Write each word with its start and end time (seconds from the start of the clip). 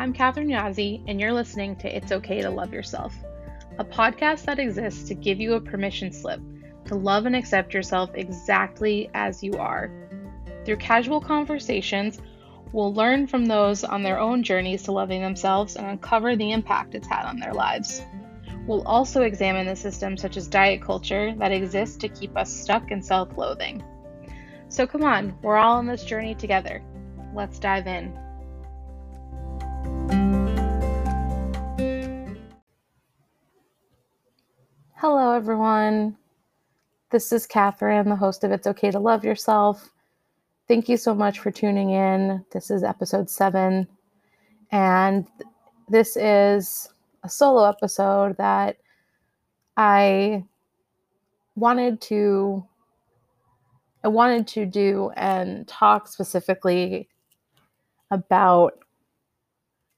I'm 0.00 0.14
Catherine 0.14 0.48
Yazzie, 0.48 1.04
and 1.08 1.20
you're 1.20 1.30
listening 1.30 1.76
to 1.76 1.94
It's 1.94 2.10
Okay 2.10 2.40
to 2.40 2.48
Love 2.48 2.72
Yourself, 2.72 3.14
a 3.78 3.84
podcast 3.84 4.46
that 4.46 4.58
exists 4.58 5.06
to 5.08 5.14
give 5.14 5.38
you 5.38 5.52
a 5.52 5.60
permission 5.60 6.10
slip 6.10 6.40
to 6.86 6.94
love 6.94 7.26
and 7.26 7.36
accept 7.36 7.74
yourself 7.74 8.08
exactly 8.14 9.10
as 9.12 9.42
you 9.42 9.52
are. 9.58 9.90
Through 10.64 10.78
casual 10.78 11.20
conversations, 11.20 12.18
we'll 12.72 12.94
learn 12.94 13.26
from 13.26 13.44
those 13.44 13.84
on 13.84 14.02
their 14.02 14.18
own 14.18 14.42
journeys 14.42 14.84
to 14.84 14.92
loving 14.92 15.20
themselves 15.20 15.76
and 15.76 15.86
uncover 15.86 16.34
the 16.34 16.50
impact 16.50 16.94
it's 16.94 17.06
had 17.06 17.26
on 17.26 17.38
their 17.38 17.52
lives. 17.52 18.00
We'll 18.66 18.88
also 18.88 19.20
examine 19.20 19.66
the 19.66 19.76
systems 19.76 20.22
such 20.22 20.38
as 20.38 20.48
diet 20.48 20.80
culture 20.80 21.34
that 21.36 21.52
exist 21.52 22.00
to 22.00 22.08
keep 22.08 22.38
us 22.38 22.50
stuck 22.50 22.90
in 22.90 23.02
self 23.02 23.36
loathing. 23.36 23.84
So 24.70 24.86
come 24.86 25.04
on, 25.04 25.36
we're 25.42 25.58
all 25.58 25.76
on 25.76 25.86
this 25.86 26.04
journey 26.04 26.34
together. 26.34 26.82
Let's 27.34 27.58
dive 27.58 27.86
in. 27.86 28.18
Hello, 34.96 35.32
everyone. 35.32 36.16
This 37.10 37.32
is 37.32 37.46
Catherine, 37.46 38.08
the 38.08 38.16
host 38.16 38.44
of 38.44 38.52
It's 38.52 38.66
Okay 38.66 38.90
to 38.90 38.98
Love 38.98 39.24
Yourself. 39.24 39.90
Thank 40.68 40.88
you 40.88 40.96
so 40.96 41.14
much 41.14 41.38
for 41.38 41.50
tuning 41.50 41.90
in. 41.90 42.44
This 42.52 42.70
is 42.70 42.82
episode 42.84 43.30
seven, 43.30 43.88
and 44.70 45.26
this 45.88 46.16
is 46.16 46.88
a 47.24 47.28
solo 47.28 47.64
episode 47.64 48.36
that 48.36 48.76
I 49.76 50.44
wanted 51.56 52.00
to 52.02 52.64
I 54.04 54.08
wanted 54.08 54.46
to 54.48 54.66
do 54.66 55.10
and 55.16 55.66
talk 55.66 56.08
specifically 56.08 57.08
about 58.10 58.78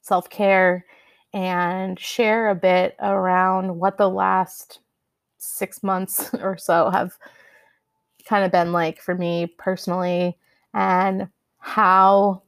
self-care 0.02 0.84
and 1.32 1.98
share 1.98 2.50
a 2.50 2.54
bit 2.54 2.94
around 3.00 3.78
what 3.78 3.96
the 3.96 4.08
last 4.08 4.80
6 5.38 5.82
months 5.82 6.34
or 6.40 6.56
so 6.56 6.90
have 6.90 7.16
kind 8.26 8.44
of 8.44 8.52
been 8.52 8.72
like 8.72 9.00
for 9.00 9.14
me 9.14 9.46
personally 9.58 10.36
and 10.74 11.28
how 11.58 12.42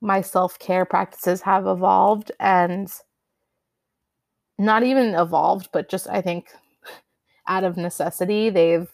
my 0.00 0.20
self-care 0.20 0.84
practices 0.84 1.42
have 1.42 1.66
evolved 1.66 2.32
and 2.40 2.92
not 4.58 4.82
even 4.82 5.14
evolved 5.14 5.68
but 5.72 5.88
just 5.88 6.08
I 6.08 6.20
think 6.20 6.48
out 7.48 7.64
of 7.64 7.76
necessity 7.76 8.50
they've 8.50 8.88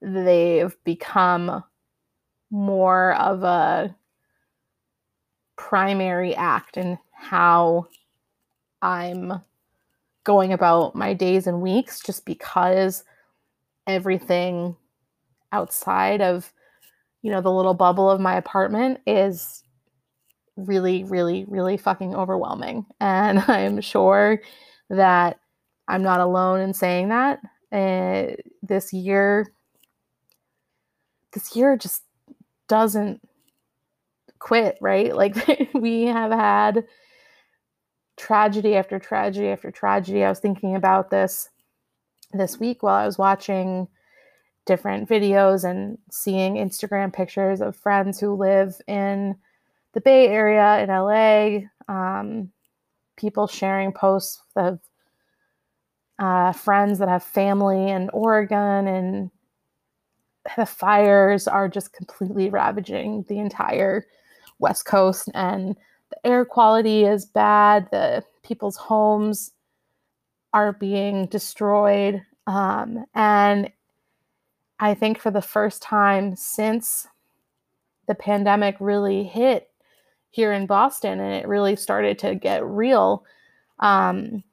they've 0.00 0.76
become 0.84 1.62
more 2.50 3.14
of 3.14 3.42
a 3.42 3.94
primary 5.56 6.34
act 6.34 6.76
in 6.76 6.98
how 7.12 7.88
I'm 8.82 9.40
going 10.24 10.52
about 10.52 10.94
my 10.94 11.14
days 11.14 11.46
and 11.46 11.62
weeks 11.62 12.00
just 12.00 12.24
because 12.24 13.04
everything 13.86 14.76
outside 15.52 16.20
of 16.20 16.52
you 17.22 17.30
know 17.30 17.40
the 17.40 17.52
little 17.52 17.74
bubble 17.74 18.10
of 18.10 18.20
my 18.20 18.36
apartment 18.36 18.98
is 19.06 19.62
really 20.56 21.04
really 21.04 21.44
really 21.48 21.76
fucking 21.76 22.14
overwhelming. 22.14 22.84
And 23.00 23.38
i'm 23.48 23.80
sure 23.80 24.40
that 24.90 25.38
i'm 25.88 26.02
not 26.02 26.20
alone 26.20 26.60
in 26.60 26.74
saying 26.74 27.08
that. 27.08 27.40
Uh, 27.72 28.34
this 28.62 28.92
year 28.92 29.52
this 31.32 31.54
year 31.54 31.76
just 31.76 32.02
doesn't 32.68 33.20
quit, 34.38 34.78
right? 34.80 35.14
Like 35.14 35.36
we 35.74 36.04
have 36.04 36.32
had 36.32 36.84
tragedy 38.16 38.76
after 38.76 38.98
tragedy 38.98 39.48
after 39.48 39.70
tragedy. 39.70 40.24
I 40.24 40.28
was 40.28 40.40
thinking 40.40 40.76
about 40.76 41.10
this 41.10 41.48
this 42.32 42.58
week 42.58 42.82
while 42.82 42.94
I 42.94 43.06
was 43.06 43.18
watching 43.18 43.88
different 44.66 45.08
videos 45.08 45.68
and 45.68 45.98
seeing 46.10 46.54
Instagram 46.56 47.12
pictures 47.12 47.60
of 47.60 47.76
friends 47.76 48.18
who 48.18 48.34
live 48.34 48.74
in 48.88 49.36
the 49.94 50.00
Bay 50.00 50.28
Area 50.28 50.80
in 50.80 50.88
LA, 50.88 51.68
um, 51.88 52.50
people 53.16 53.46
sharing 53.46 53.92
posts 53.92 54.42
of 54.56 54.80
uh, 56.18 56.52
friends 56.52 56.98
that 56.98 57.08
have 57.08 57.22
family 57.22 57.90
in 57.90 58.10
Oregon 58.10 58.88
and 58.88 59.30
the 60.56 60.66
fires 60.66 61.48
are 61.48 61.68
just 61.68 61.92
completely 61.92 62.50
ravaging 62.50 63.24
the 63.28 63.38
entire 63.38 64.06
West 64.58 64.84
Coast, 64.84 65.28
and 65.34 65.76
the 66.10 66.26
air 66.26 66.44
quality 66.44 67.04
is 67.04 67.24
bad. 67.24 67.88
The 67.90 68.24
people's 68.42 68.76
homes 68.76 69.52
are 70.52 70.72
being 70.72 71.26
destroyed. 71.26 72.22
Um, 72.46 73.04
and 73.14 73.70
I 74.78 74.94
think 74.94 75.18
for 75.18 75.30
the 75.30 75.42
first 75.42 75.82
time 75.82 76.36
since 76.36 77.06
the 78.06 78.14
pandemic 78.14 78.76
really 78.78 79.24
hit 79.24 79.68
here 80.30 80.52
in 80.52 80.66
Boston 80.66 81.18
and 81.18 81.34
it 81.34 81.48
really 81.48 81.76
started 81.76 82.18
to 82.20 82.34
get 82.34 82.64
real, 82.64 83.24
um, 83.80 84.44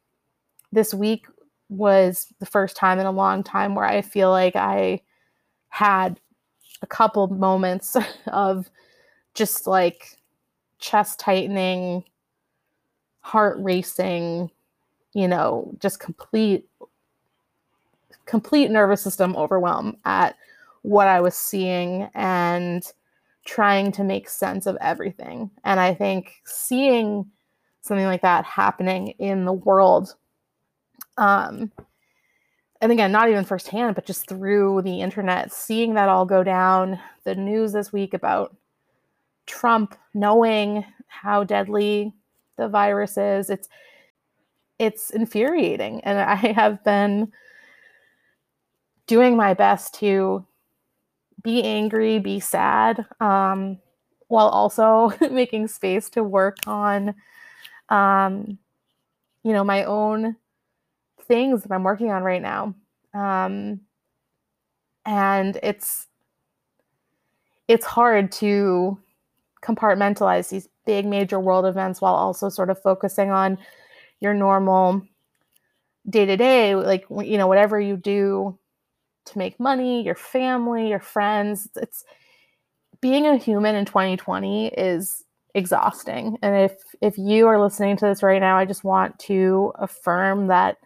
this 0.71 0.93
week 0.93 1.27
was 1.69 2.27
the 2.39 2.45
first 2.45 2.75
time 2.75 2.99
in 2.99 3.05
a 3.05 3.11
long 3.11 3.43
time 3.43 3.75
where 3.75 3.85
I 3.85 4.01
feel 4.01 4.29
like 4.29 4.55
I 4.55 5.01
had 5.69 6.19
a 6.81 6.87
couple 6.87 7.27
moments 7.27 7.95
of 8.27 8.69
just 9.33 9.67
like 9.67 10.17
chest 10.79 11.19
tightening, 11.19 12.03
heart 13.21 13.57
racing, 13.59 14.51
you 15.13 15.27
know, 15.27 15.73
just 15.79 15.99
complete 15.99 16.67
complete 18.25 18.71
nervous 18.71 19.01
system 19.01 19.35
overwhelm 19.35 19.97
at 20.05 20.37
what 20.81 21.07
I 21.07 21.19
was 21.19 21.35
seeing 21.35 22.09
and 22.13 22.83
trying 23.45 23.91
to 23.93 24.03
make 24.03 24.29
sense 24.29 24.65
of 24.65 24.77
everything. 24.79 25.51
And 25.65 25.79
I 25.79 25.93
think 25.93 26.41
seeing 26.45 27.29
something 27.81 28.05
like 28.05 28.21
that 28.21 28.45
happening 28.45 29.09
in 29.19 29.43
the 29.43 29.51
world 29.51 30.15
um, 31.17 31.71
and 32.81 32.91
again, 32.91 33.11
not 33.11 33.29
even 33.29 33.45
firsthand, 33.45 33.95
but 33.95 34.05
just 34.05 34.27
through 34.27 34.81
the 34.81 35.01
internet, 35.01 35.53
seeing 35.53 35.93
that 35.93 36.09
all 36.09 36.25
go 36.25 36.43
down, 36.43 36.99
the 37.23 37.35
news 37.35 37.71
this 37.71 37.93
week 37.93 38.13
about 38.13 38.55
Trump 39.45 39.95
knowing 40.13 40.85
how 41.07 41.43
deadly 41.43 42.13
the 42.57 42.67
virus 42.67 43.17
is, 43.17 43.49
it's 43.49 43.67
it's 44.79 45.11
infuriating. 45.11 46.01
And 46.01 46.19
I 46.19 46.35
have 46.35 46.83
been 46.83 47.31
doing 49.07 49.35
my 49.37 49.53
best 49.53 49.93
to 49.95 50.45
be 51.43 51.63
angry, 51.63 52.19
be 52.19 52.39
sad, 52.39 53.05
um, 53.19 53.79
while 54.27 54.47
also 54.47 55.11
making 55.31 55.67
space 55.67 56.09
to 56.11 56.23
work 56.23 56.57
on, 56.65 57.13
um, 57.89 58.57
you 59.43 59.51
know, 59.53 59.63
my 59.63 59.83
own 59.83 60.35
things 61.23 61.63
that 61.63 61.71
I'm 61.71 61.83
working 61.83 62.11
on 62.11 62.23
right 62.23 62.41
now. 62.41 62.75
Um, 63.13 63.81
and 65.05 65.59
it's 65.61 66.07
it's 67.67 67.85
hard 67.85 68.31
to 68.31 68.97
compartmentalize 69.63 70.49
these 70.49 70.67
big 70.85 71.05
major 71.05 71.39
world 71.39 71.65
events 71.65 72.01
while 72.01 72.15
also 72.15 72.49
sort 72.49 72.69
of 72.69 72.81
focusing 72.81 73.31
on 73.31 73.57
your 74.19 74.33
normal 74.33 75.01
day 76.09 76.25
to 76.25 76.35
day 76.35 76.75
like 76.75 77.05
you 77.23 77.37
know 77.37 77.47
whatever 77.47 77.79
you 77.79 77.95
do 77.95 78.57
to 79.25 79.37
make 79.37 79.57
money 79.59 80.03
your 80.03 80.15
family 80.15 80.89
your 80.89 80.99
friends 80.99 81.69
it's 81.77 82.03
being 82.99 83.25
a 83.25 83.37
human 83.37 83.75
in 83.75 83.85
2020 83.85 84.67
is 84.67 85.23
exhausting 85.55 86.37
and 86.41 86.55
if 86.55 86.73
if 86.99 87.17
you 87.17 87.47
are 87.47 87.61
listening 87.61 87.95
to 87.95 88.05
this 88.05 88.21
right 88.21 88.41
now 88.41 88.57
i 88.57 88.65
just 88.65 88.83
want 88.83 89.17
to 89.19 89.71
affirm 89.79 90.47
that 90.47 90.77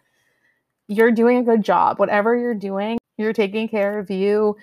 you're 0.88 1.12
doing 1.12 1.38
a 1.38 1.42
good 1.42 1.62
job. 1.62 1.98
Whatever 1.98 2.36
you're 2.36 2.54
doing, 2.54 2.98
you're 3.18 3.34
taking 3.34 3.68
care 3.68 3.98
of 3.98 4.10
you. 4.10 4.56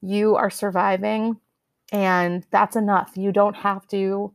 You 0.00 0.34
are 0.36 0.50
surviving 0.50 1.36
and 1.92 2.44
that's 2.50 2.76
enough. 2.76 3.12
You 3.16 3.32
don't 3.32 3.56
have 3.56 3.86
to 3.88 4.32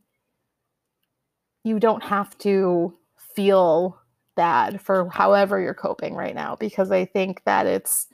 you 1.63 1.79
don't 1.79 2.03
have 2.03 2.37
to 2.39 2.93
feel 3.35 3.97
bad 4.35 4.81
for 4.81 5.09
however 5.09 5.59
you're 5.59 5.73
coping 5.73 6.15
right 6.15 6.35
now 6.35 6.55
because 6.55 6.91
I 6.91 7.05
think 7.05 7.43
that 7.45 7.65
it's 7.65 8.07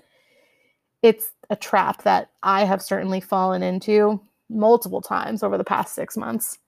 it's 1.02 1.32
a 1.50 1.56
trap 1.56 2.04
that 2.04 2.30
I 2.44 2.66
have 2.66 2.82
certainly 2.82 3.22
fallen 3.22 3.64
into 3.64 4.22
multiple 4.50 5.02
times 5.02 5.44
over 5.44 5.58
the 5.58 5.64
past 5.64 5.96
6 5.96 6.18
months. 6.18 6.60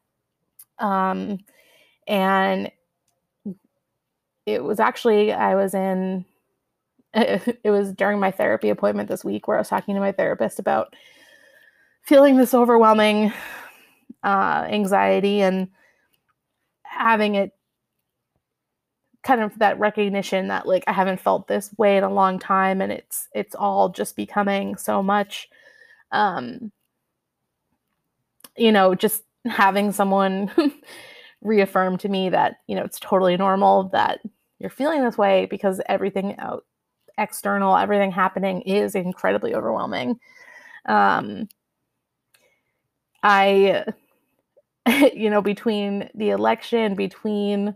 Um 0.79 1.39
and 2.07 2.71
it 4.45 4.63
was 4.63 4.79
actually 4.79 5.31
I 5.31 5.56
was 5.56 5.73
in 5.73 6.25
it 7.13 7.69
was 7.69 7.94
during 7.94 8.19
my 8.19 8.31
therapy 8.31 8.69
appointment 8.69 9.09
this 9.09 9.25
week 9.25 9.47
where 9.47 9.57
I 9.57 9.62
was 9.62 9.69
talking 9.69 9.95
to 9.95 10.01
my 10.01 10.12
therapist 10.12 10.59
about 10.59 10.95
feeling 12.01 12.38
this 12.38 12.53
overwhelming 12.53 13.31
uh, 14.24 14.68
anxiety 14.69 15.42
and 15.42 15.68
having 16.83 17.36
it 17.36 17.51
kind 19.24 19.42
of 19.42 19.57
that 19.59 19.80
recognition 19.80 20.48
that 20.48 20.68
like 20.68 20.83
I 20.88 20.94
haven't 20.94 21.19
felt 21.19 21.48
this 21.48 21.71
way 21.77 21.98
in 21.98 22.03
a 22.03 22.12
long 22.12 22.39
time 22.39 22.81
and 22.81 22.92
it's 22.92 23.27
it's 23.33 23.53
all 23.53 23.89
just 23.89 24.15
becoming 24.15 24.75
so 24.77 25.03
much 25.03 25.48
um 26.12 26.71
you 28.57 28.71
know 28.71 28.95
just 28.95 29.24
having 29.45 29.92
someone 29.92 30.51
reaffirm 31.42 31.97
to 32.00 32.09
me 32.09 32.30
that 32.30 32.57
you 32.68 32.75
know 32.75 32.83
it's 32.83 33.00
totally 33.00 33.38
normal 33.38 33.89
that 33.89 34.21
you're 34.59 34.69
feeling 34.71 35.04
this 35.04 35.18
way 35.18 35.45
because 35.45 35.81
everything 35.88 36.36
out 36.39 36.65
external 37.18 37.77
everything 37.77 38.12
happening 38.12 38.62
is 38.62 38.95
incredibly 38.95 39.54
overwhelming. 39.54 40.19
Um 40.88 41.47
i 43.23 43.83
you 45.13 45.29
know 45.29 45.41
between 45.41 46.09
the 46.15 46.29
election 46.29 46.95
between 46.95 47.75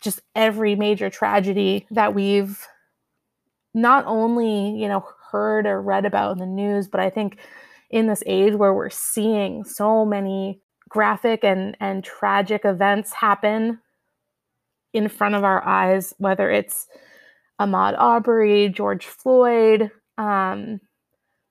just 0.00 0.20
every 0.34 0.74
major 0.74 1.10
tragedy 1.10 1.86
that 1.90 2.14
we've 2.14 2.66
not 3.74 4.04
only 4.06 4.70
you 4.80 4.88
know 4.88 5.04
heard 5.30 5.66
or 5.66 5.80
read 5.80 6.04
about 6.04 6.32
in 6.32 6.38
the 6.38 6.46
news 6.46 6.88
but 6.88 7.00
i 7.00 7.10
think 7.10 7.38
in 7.90 8.06
this 8.06 8.22
age 8.26 8.54
where 8.54 8.74
we're 8.74 8.90
seeing 8.90 9.64
so 9.64 10.04
many 10.04 10.60
graphic 10.88 11.44
and 11.44 11.76
and 11.80 12.04
tragic 12.04 12.64
events 12.64 13.12
happen 13.12 13.78
in 14.92 15.08
front 15.08 15.34
of 15.34 15.44
our 15.44 15.64
eyes 15.64 16.14
whether 16.18 16.50
it's 16.50 16.86
ahmaud 17.60 17.94
Arbery, 17.98 18.68
george 18.68 19.06
floyd 19.06 19.90
um, 20.16 20.80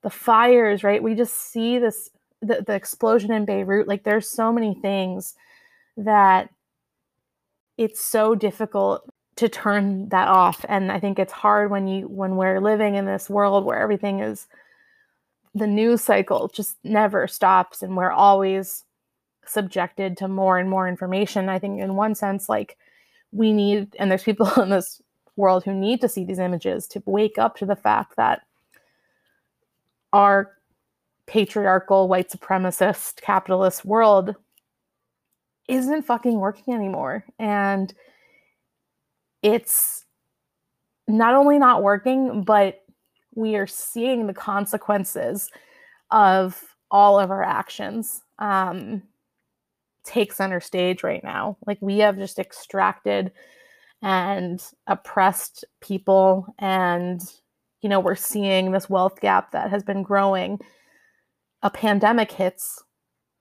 the 0.08 0.12
fires 0.12 0.86
right? 0.86 1.04
We 1.04 1.16
just 1.16 1.52
see 1.52 1.80
this 1.80 2.10
the, 2.42 2.64
the 2.66 2.74
explosion 2.74 3.34
in 3.34 3.44
beirut. 3.44 3.90
Like 3.90 4.04
there's 4.06 4.30
so 4.30 4.54
many 4.54 4.74
things 4.74 5.36
that 5.98 6.50
it's 7.78 8.00
so 8.00 8.34
difficult 8.34 9.04
to 9.36 9.50
turn 9.50 10.08
that 10.10 10.30
off. 10.30 10.64
And 10.70 10.94
i 10.94 11.00
think 11.02 11.20
it's 11.20 11.34
hard 11.34 11.70
when 11.72 11.90
you 11.90 12.08
when 12.08 12.38
we're 12.38 12.62
living 12.62 12.96
in 12.96 13.06
this 13.06 13.30
world 13.30 13.66
where 13.66 13.78
everything 13.78 14.22
is 14.22 14.48
the 15.54 15.68
news 15.68 16.02
cycle 16.02 16.48
just 16.48 16.78
never 16.86 17.28
stops 17.28 17.82
and 17.82 17.98
we're 17.98 18.12
always 18.12 18.86
subjected 19.46 20.16
to 20.18 20.30
more 20.30 20.58
and 20.58 20.70
more 20.70 20.88
information. 20.88 21.50
I 21.50 21.60
think 21.60 21.82
in 21.82 21.96
one 21.96 22.16
sense 22.16 22.48
like 22.48 22.78
we 23.34 23.52
need 23.52 23.94
and 24.00 24.10
there's 24.10 24.24
people 24.24 24.50
in 24.62 24.70
this 24.70 25.02
world 25.36 25.66
who 25.66 25.74
need 25.74 26.00
to 26.00 26.08
see 26.08 26.24
these 26.24 26.40
images 26.40 26.88
to 26.88 27.04
wake 27.06 27.38
up 27.38 27.58
to 27.58 27.66
the 27.66 27.76
fact 27.76 28.16
that 28.16 28.47
our 30.14 30.54
patriarchal 31.26 32.08
white 32.08 32.30
supremacist 32.30 33.22
capitalist 33.22 33.84
world 33.86 34.36
isn't 35.68 36.04
fucking 36.04 36.40
working 36.40 36.74
anymore. 36.74 37.26
And 37.38 37.94
it's 39.44 40.06
not 41.08 41.36
only 41.36 41.60
not 41.60 41.84
working, 41.84 42.44
but 42.44 42.82
we 43.36 43.56
are 43.56 43.68
seeing 43.68 44.28
the 44.28 44.34
consequences 44.34 45.50
of 46.12 46.64
all 46.90 47.20
of 47.20 47.32
our 47.32 47.44
actions 47.44 48.22
um, 48.40 49.04
take 50.04 50.32
center 50.32 50.60
stage 50.60 51.04
right 51.04 51.24
now. 51.24 51.58
Like 51.68 51.78
we 51.82 52.00
have 52.00 52.18
just 52.18 52.40
extracted 52.40 53.32
and 54.02 54.64
oppressed 54.86 55.66
people, 55.82 56.54
and 56.60 57.22
you 57.82 57.90
know 57.90 58.00
we're 58.00 58.16
seeing 58.16 58.72
this 58.72 58.90
wealth 58.90 59.20
gap 59.22 59.52
that 59.52 59.70
has 59.70 59.84
been 59.84 60.04
growing. 60.04 60.60
A 61.64 61.70
pandemic 61.70 62.32
hits, 62.32 62.84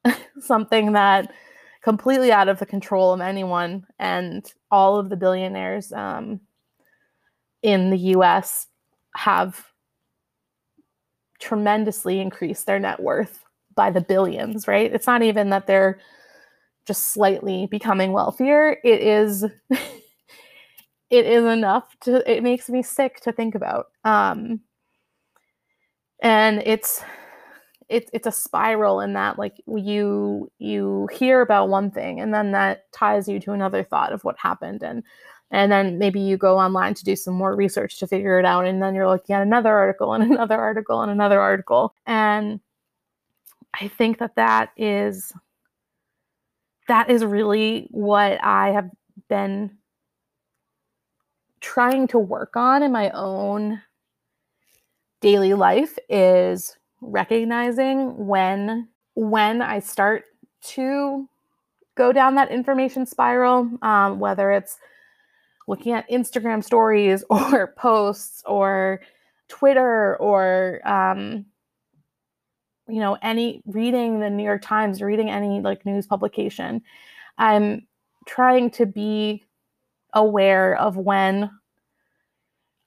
something 0.41 0.93
that 0.93 1.33
completely 1.87 2.33
out 2.33 2.49
of 2.49 2.59
the 2.59 2.67
control 2.67 3.13
of 3.13 3.21
anyone. 3.21 3.87
And 4.01 4.45
all 4.73 4.99
of 4.99 5.09
the 5.09 5.17
billionaires 5.17 5.93
um, 5.93 6.41
in 7.63 7.91
the 7.91 7.99
US 8.17 8.67
have 9.15 9.67
tremendously 11.39 12.19
increased 12.19 12.67
their 12.67 12.81
net 12.81 13.01
worth 13.01 13.45
by 13.77 13.91
the 13.91 14.01
billions, 14.01 14.67
right? 14.67 14.93
It's 14.93 15.07
not 15.07 15.23
even 15.23 15.51
that 15.51 15.69
they're 15.69 16.01
just 16.87 17.11
slightly 17.13 17.69
becoming 17.71 18.11
wealthier. 18.11 18.79
It 18.83 19.01
is 19.01 19.45
it 21.11 21.27
is 21.27 21.45
enough 21.45 21.95
to 22.01 22.31
it 22.31 22.43
makes 22.43 22.69
me 22.69 22.83
sick 22.83 23.21
to 23.21 23.33
think 23.33 23.55
about. 23.55 23.87
Um 24.05 24.61
and 26.21 26.63
it's 26.65 27.03
it's 27.89 28.11
it's 28.13 28.27
a 28.27 28.33
spiral 28.33 29.01
in 29.01 29.13
that 29.13 29.39
like 29.39 29.55
you 29.67 30.51
you 30.59 31.09
hear 31.13 31.41
about 31.41 31.69
one 31.69 31.91
thing 31.91 32.21
and 32.21 32.35
then 32.35 32.53
that 32.53 32.91
ties 32.93 33.29
you 33.29 33.39
to 33.39 33.53
another 33.53 33.85
thought 33.85 34.13
of 34.13 34.25
what 34.25 34.37
happened 34.39 34.83
and 34.83 35.03
and 35.53 35.71
then 35.71 35.99
maybe 35.99 36.21
you 36.21 36.37
go 36.37 36.59
online 36.59 36.95
to 36.95 37.05
do 37.05 37.15
some 37.15 37.35
more 37.35 37.55
research 37.55 37.99
to 37.99 38.07
figure 38.07 38.39
it 38.41 38.45
out 38.45 38.67
and 38.67 38.83
then 38.83 38.95
you're 38.95 39.09
looking 39.09 39.35
at 39.35 39.43
another 39.43 39.77
article 39.77 40.13
and 40.15 40.25
another 40.33 40.61
article 40.61 41.03
and 41.03 41.11
another 41.13 41.41
article 41.41 41.95
and 42.07 42.61
i 43.81 43.87
think 43.89 44.19
that 44.19 44.35
that 44.37 44.71
is 44.77 45.33
that 46.89 47.09
is 47.11 47.25
really 47.25 47.89
what 47.91 48.43
i 48.43 48.71
have 48.71 48.91
been 49.29 49.71
trying 51.67 52.07
to 52.07 52.17
work 52.17 52.57
on 52.57 52.81
in 52.85 52.93
my 52.93 53.11
own 53.11 53.83
daily 55.21 55.53
life 55.53 55.99
is 56.09 56.77
recognizing 57.01 58.29
when 58.29 58.87
when 59.15 59.61
I 59.61 59.81
start 59.81 60.27
to 60.63 61.29
go 61.97 62.13
down 62.13 62.37
that 62.37 62.53
information 62.53 63.05
spiral, 63.05 63.69
um, 63.83 64.21
whether 64.21 64.53
it's 64.53 64.79
looking 65.67 65.93
at 65.93 66.09
Instagram 66.09 66.63
stories 66.63 67.25
or 67.31 67.75
posts 67.77 68.45
or 68.47 69.01
Twitter 69.49 70.17
or 70.19 70.81
um, 70.89 71.47
you 72.89 73.01
know 73.01 73.19
any 73.23 73.61
reading 73.67 74.21
the 74.21 74.31
New 74.31 74.45
York 74.45 74.63
Times, 74.63 75.03
reading 75.03 75.31
any 75.31 75.61
like 75.61 75.85
news 75.85 76.07
publication. 76.07 76.81
I'm 77.39 77.89
trying 78.25 78.71
to 78.71 78.87
be 78.87 79.43
aware 80.17 80.75
of 80.75 80.97
when 80.97 81.51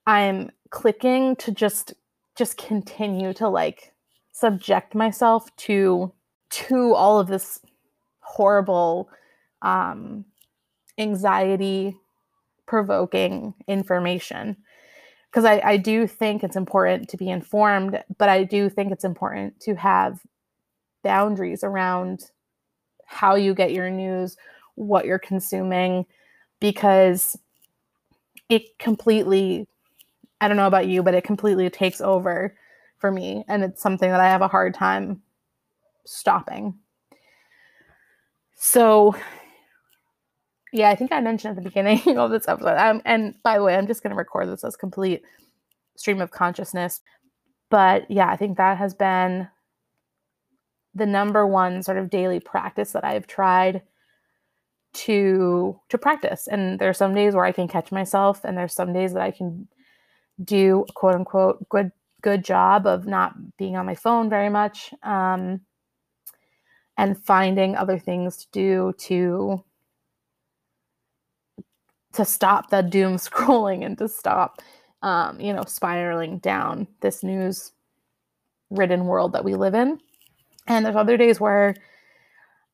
I'm 0.06 0.50
clicking 0.70 1.36
to 1.36 1.52
just 1.52 1.94
just 2.36 2.58
continue 2.58 3.32
to 3.34 3.48
like 3.48 3.92
subject 4.32 4.94
myself 4.94 5.54
to 5.56 6.12
to 6.50 6.94
all 6.94 7.20
of 7.20 7.28
this 7.28 7.60
horrible 8.20 9.08
um, 9.62 10.24
anxiety 10.98 11.96
provoking 12.66 13.54
information. 13.68 14.56
Because 15.30 15.44
I, 15.44 15.60
I 15.64 15.76
do 15.76 16.08
think 16.08 16.42
it's 16.42 16.56
important 16.56 17.08
to 17.10 17.16
be 17.16 17.30
informed 17.30 18.02
but 18.18 18.28
i 18.28 18.42
do 18.42 18.68
think 18.68 18.90
it's 18.90 19.04
important 19.04 19.60
to 19.60 19.76
have 19.76 20.20
boundaries 21.04 21.62
around 21.62 22.30
how 23.06 23.36
you 23.36 23.54
get 23.54 23.72
your 23.72 23.90
news 23.90 24.36
what 24.74 25.04
you're 25.04 25.20
consuming 25.20 26.04
because 26.60 27.36
it 28.48 28.78
completely 28.78 29.66
i 30.40 30.48
don't 30.48 30.56
know 30.56 30.66
about 30.66 30.86
you 30.86 31.02
but 31.02 31.14
it 31.14 31.24
completely 31.24 31.68
takes 31.68 32.00
over 32.00 32.54
for 33.00 33.10
me 33.10 33.42
and 33.48 33.64
it's 33.64 33.82
something 33.82 34.10
that 34.10 34.20
I 34.20 34.28
have 34.28 34.42
a 34.42 34.48
hard 34.48 34.74
time 34.74 35.22
stopping. 36.04 36.74
So 38.54 39.16
yeah, 40.72 40.90
I 40.90 40.94
think 40.94 41.10
I 41.10 41.20
mentioned 41.20 41.56
at 41.56 41.64
the 41.64 41.68
beginning 41.68 42.18
of 42.18 42.30
this 42.30 42.46
episode. 42.46 42.76
Um, 42.76 43.02
and 43.04 43.34
by 43.42 43.58
the 43.58 43.64
way, 43.64 43.74
I'm 43.74 43.86
just 43.86 44.02
going 44.02 44.10
to 44.10 44.16
record 44.16 44.48
this 44.48 44.62
as 44.62 44.76
complete 44.76 45.22
stream 45.96 46.20
of 46.20 46.30
consciousness. 46.30 47.00
But 47.70 48.08
yeah, 48.10 48.28
I 48.28 48.36
think 48.36 48.58
that 48.58 48.78
has 48.78 48.94
been 48.94 49.48
the 50.94 51.06
number 51.06 51.46
one 51.46 51.82
sort 51.82 51.96
of 51.96 52.10
daily 52.10 52.40
practice 52.40 52.92
that 52.92 53.04
I've 53.04 53.26
tried 53.26 53.82
to 54.92 55.78
to 55.88 55.98
practice. 55.98 56.46
And 56.48 56.78
there's 56.78 56.98
some 56.98 57.14
days 57.14 57.34
where 57.34 57.44
I 57.44 57.52
can 57.52 57.68
catch 57.68 57.92
myself, 57.92 58.44
and 58.44 58.56
there's 58.56 58.74
some 58.74 58.92
days 58.92 59.12
that 59.14 59.22
I 59.22 59.30
can 59.30 59.68
do 60.42 60.84
quote 60.94 61.14
unquote 61.14 61.68
good 61.68 61.92
good 62.22 62.44
job 62.44 62.86
of 62.86 63.06
not 63.06 63.34
being 63.56 63.76
on 63.76 63.86
my 63.86 63.94
phone 63.94 64.28
very 64.28 64.48
much 64.48 64.92
um, 65.02 65.60
and 66.96 67.22
finding 67.24 67.76
other 67.76 67.98
things 67.98 68.36
to 68.36 68.46
do 68.52 68.92
to 68.98 69.64
to 72.12 72.24
stop 72.24 72.70
the 72.70 72.82
doom 72.82 73.16
scrolling 73.16 73.84
and 73.84 73.98
to 73.98 74.08
stop 74.08 74.60
um, 75.02 75.40
you 75.40 75.52
know 75.52 75.64
spiraling 75.66 76.38
down 76.38 76.86
this 77.00 77.22
news 77.22 77.72
ridden 78.70 79.06
world 79.06 79.32
that 79.32 79.44
we 79.44 79.54
live 79.54 79.74
in 79.74 79.98
and 80.66 80.84
there's 80.84 80.96
other 80.96 81.16
days 81.16 81.40
where 81.40 81.74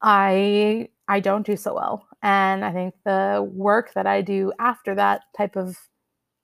i 0.02 0.88
i 1.08 1.20
don't 1.20 1.46
do 1.46 1.56
so 1.56 1.74
well 1.74 2.06
and 2.22 2.64
i 2.64 2.72
think 2.72 2.94
the 3.04 3.48
work 3.52 3.92
that 3.94 4.06
i 4.06 4.20
do 4.20 4.52
after 4.58 4.94
that 4.94 5.22
type 5.36 5.56
of 5.56 5.76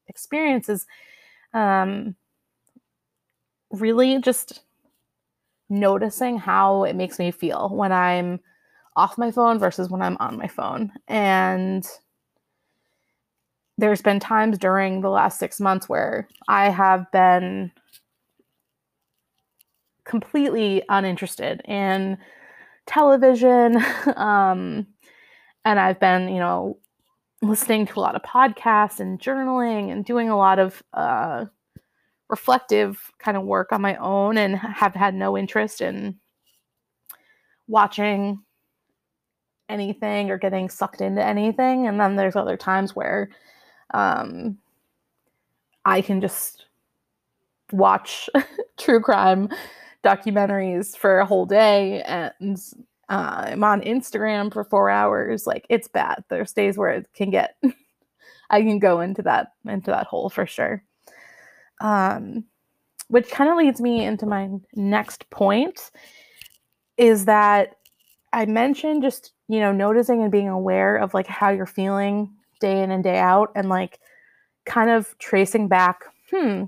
experience 0.09 0.69
is 0.69 0.87
um, 1.55 2.15
really 3.71 4.21
just 4.21 4.61
noticing 5.69 6.39
how 6.39 6.85
it 6.85 6.95
makes 6.95 7.19
me 7.19 7.31
feel 7.31 7.71
when 7.71 7.93
I'm 7.93 8.41
off 8.95 9.17
my 9.17 9.31
phone 9.31 9.59
versus 9.59 9.89
when 9.89 10.03
I'm 10.03 10.19
on 10.21 10.37
my 10.37 10.47
phone. 10.47 10.93
And 11.09 11.87
there's 13.79 14.03
been 14.03 14.21
times 14.21 14.59
during 14.59 15.01
the 15.01 15.09
last 15.09 15.39
six 15.39 15.59
months 15.59 15.89
where 15.89 16.29
I 16.47 16.69
have 16.69 17.11
been 17.11 17.73
completely 20.05 20.83
uninterested 20.89 21.63
in 21.65 22.19
television. 22.87 23.83
Um, 24.17 24.87
and 25.65 25.79
I've 25.79 26.01
been, 26.01 26.29
you 26.29 26.41
know, 26.41 26.79
listening 27.41 27.87
to 27.87 27.99
a 27.99 28.01
lot 28.01 28.17
of 28.17 28.23
podcasts 28.23 29.01
and 29.01 29.21
journaling 29.21 29.93
and 29.93 30.05
doing 30.05 30.29
a 30.29 30.37
lot 30.37 30.59
of 30.59 30.83
uh, 30.93 31.45
reflective 32.29 33.11
kind 33.19 33.37
of 33.37 33.45
work 33.45 33.73
on 33.73 33.81
my 33.81 33.97
own 33.97 34.39
and 34.39 34.57
have 34.57 34.95
had 34.95 35.15
no 35.15 35.37
interest 35.37 35.81
in 35.81 36.19
watching 37.69 38.43
anything 39.69 40.31
or 40.31 40.39
getting 40.39 40.69
sucked 40.69 41.01
into 41.01 41.25
anything. 41.25 41.87
And 41.87 42.01
then 42.01 42.17
there's 42.17 42.37
other 42.37 42.57
times 42.57 42.95
where 42.95 43.31
um, 43.95 44.59
I 45.85 46.01
can 46.01 46.21
just 46.21 46.67
watch 47.73 48.29
true 48.79 49.01
crime 49.01 49.49
documentaries 50.03 50.97
for 50.97 51.19
a 51.19 51.27
whole 51.27 51.47
day 51.47 52.03
and 52.03 52.59
uh, 53.13 53.49
I'm 53.49 53.63
on 53.63 53.83
Instagram 53.83 54.51
for 54.51 54.65
four 54.65 54.89
hours. 54.89 55.47
Like 55.47 55.67
it's 55.69 55.87
bad. 55.87 56.25
There's 56.31 56.53
days 56.53 56.79
where 56.79 56.91
it 56.91 57.09
can 57.15 57.31
get, 57.31 57.57
I 58.51 58.63
can 58.63 58.79
go 58.79 59.01
into 59.01 59.21
that 59.23 59.53
into 59.67 59.91
that 59.91 60.07
hole 60.07 60.31
for 60.31 60.47
sure. 60.47 60.83
Um, 61.83 62.45
which 63.09 63.29
kind 63.29 63.51
of 63.51 63.59
leads 63.59 63.83
me 63.83 64.03
into 64.03 64.25
my 64.25 64.49
next 64.75 65.29
point, 65.29 65.91
is 66.97 67.27
that 67.27 67.77
I 68.33 68.47
mentioned 68.47 69.03
just 69.03 69.33
you 69.49 69.61
know 69.61 69.73
noticing 69.73 70.23
and 70.23 70.33
being 70.33 70.49
aware 70.49 70.97
of 70.97 71.13
like 71.13 71.27
how 71.27 71.51
you're 71.51 71.67
feeling 71.67 72.31
day 72.61 72.83
in 72.83 72.91
and 72.91 73.05
day 73.05 73.19
out, 73.19 73.53
and 73.55 73.69
like 73.69 74.01
kind 74.65 74.89
of 74.89 75.19
tracing 75.19 75.69
back. 75.69 76.05
Hmm, 76.31 76.65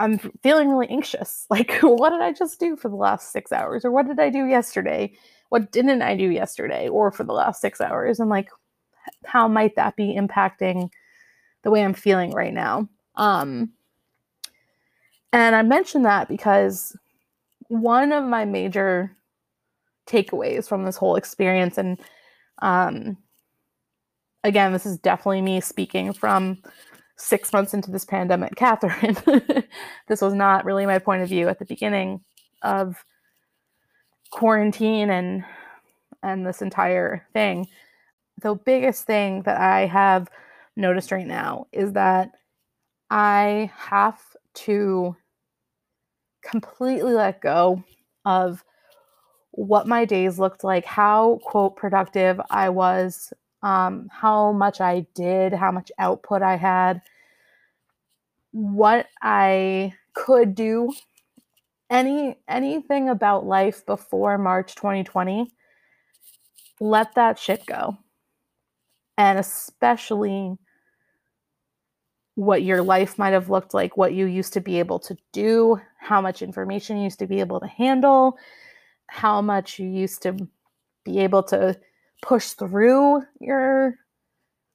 I'm 0.00 0.18
feeling 0.42 0.70
really 0.70 0.88
anxious. 0.88 1.46
Like, 1.50 1.78
what 1.82 2.10
did 2.10 2.22
I 2.22 2.32
just 2.32 2.58
do 2.58 2.76
for 2.76 2.88
the 2.88 2.96
last 2.96 3.32
six 3.32 3.52
hours? 3.52 3.84
Or 3.84 3.90
what 3.90 4.06
did 4.06 4.18
I 4.18 4.30
do 4.30 4.46
yesterday? 4.46 5.12
What 5.50 5.72
didn't 5.72 6.02
I 6.02 6.16
do 6.16 6.30
yesterday 6.30 6.88
or 6.88 7.10
for 7.10 7.24
the 7.24 7.32
last 7.32 7.60
six 7.60 7.80
hours? 7.80 8.18
And 8.18 8.30
like, 8.30 8.48
how 9.24 9.46
might 9.46 9.76
that 9.76 9.96
be 9.96 10.16
impacting 10.16 10.90
the 11.62 11.70
way 11.70 11.84
I'm 11.84 11.94
feeling 11.94 12.32
right 12.32 12.54
now? 12.54 12.88
Um, 13.16 13.72
and 15.32 15.54
I 15.54 15.62
mention 15.62 16.02
that 16.02 16.28
because 16.28 16.96
one 17.68 18.12
of 18.12 18.24
my 18.24 18.44
major 18.44 19.16
takeaways 20.06 20.68
from 20.68 20.84
this 20.84 20.96
whole 20.96 21.16
experience, 21.16 21.78
and 21.78 22.00
um, 22.62 23.16
again, 24.44 24.72
this 24.72 24.86
is 24.86 24.98
definitely 24.98 25.42
me 25.42 25.60
speaking 25.60 26.12
from 26.12 26.62
six 27.20 27.52
months 27.52 27.74
into 27.74 27.90
this 27.90 28.04
pandemic, 28.04 28.54
Catherine. 28.56 29.16
this 30.08 30.20
was 30.20 30.34
not 30.34 30.64
really 30.64 30.86
my 30.86 30.98
point 30.98 31.22
of 31.22 31.28
view 31.28 31.48
at 31.48 31.58
the 31.58 31.64
beginning 31.64 32.20
of 32.62 33.04
quarantine 34.30 35.10
and 35.10 35.44
and 36.22 36.46
this 36.46 36.60
entire 36.62 37.26
thing. 37.32 37.66
The 38.42 38.54
biggest 38.54 39.04
thing 39.04 39.42
that 39.42 39.58
I 39.60 39.86
have 39.86 40.28
noticed 40.76 41.12
right 41.12 41.26
now 41.26 41.66
is 41.72 41.92
that 41.92 42.32
I 43.10 43.70
have 43.76 44.20
to 44.54 45.16
completely 46.42 47.12
let 47.12 47.40
go 47.40 47.82
of 48.24 48.64
what 49.52 49.88
my 49.88 50.04
days 50.04 50.38
looked 50.38 50.62
like, 50.62 50.84
how 50.84 51.40
quote 51.42 51.76
productive 51.76 52.40
I 52.50 52.68
was, 52.68 53.32
um, 53.62 54.08
how 54.10 54.52
much 54.52 54.80
I 54.80 55.06
did, 55.14 55.52
how 55.52 55.70
much 55.70 55.90
output 55.98 56.42
I 56.42 56.56
had, 56.56 57.02
what 58.52 59.06
I 59.22 59.94
could 60.14 60.54
do, 60.54 60.92
any 61.88 62.38
anything 62.48 63.08
about 63.08 63.46
life 63.46 63.84
before 63.84 64.38
March 64.38 64.74
2020. 64.76 65.50
Let 66.80 67.14
that 67.16 67.38
shit 67.38 67.66
go. 67.66 67.98
And 69.18 69.38
especially 69.38 70.56
what 72.36 72.62
your 72.62 72.82
life 72.82 73.18
might 73.18 73.32
have 73.32 73.50
looked 73.50 73.74
like, 73.74 73.96
what 73.96 74.14
you 74.14 74.24
used 74.24 74.54
to 74.54 74.60
be 74.60 74.78
able 74.78 74.98
to 75.00 75.16
do, 75.32 75.78
how 75.98 76.22
much 76.22 76.40
information 76.40 76.96
you 76.96 77.04
used 77.04 77.18
to 77.18 77.26
be 77.26 77.40
able 77.40 77.60
to 77.60 77.66
handle, 77.66 78.38
how 79.08 79.42
much 79.42 79.78
you 79.78 79.88
used 79.88 80.22
to 80.22 80.48
be 81.04 81.18
able 81.18 81.42
to 81.42 81.78
push 82.22 82.50
through 82.50 83.22
your 83.40 83.96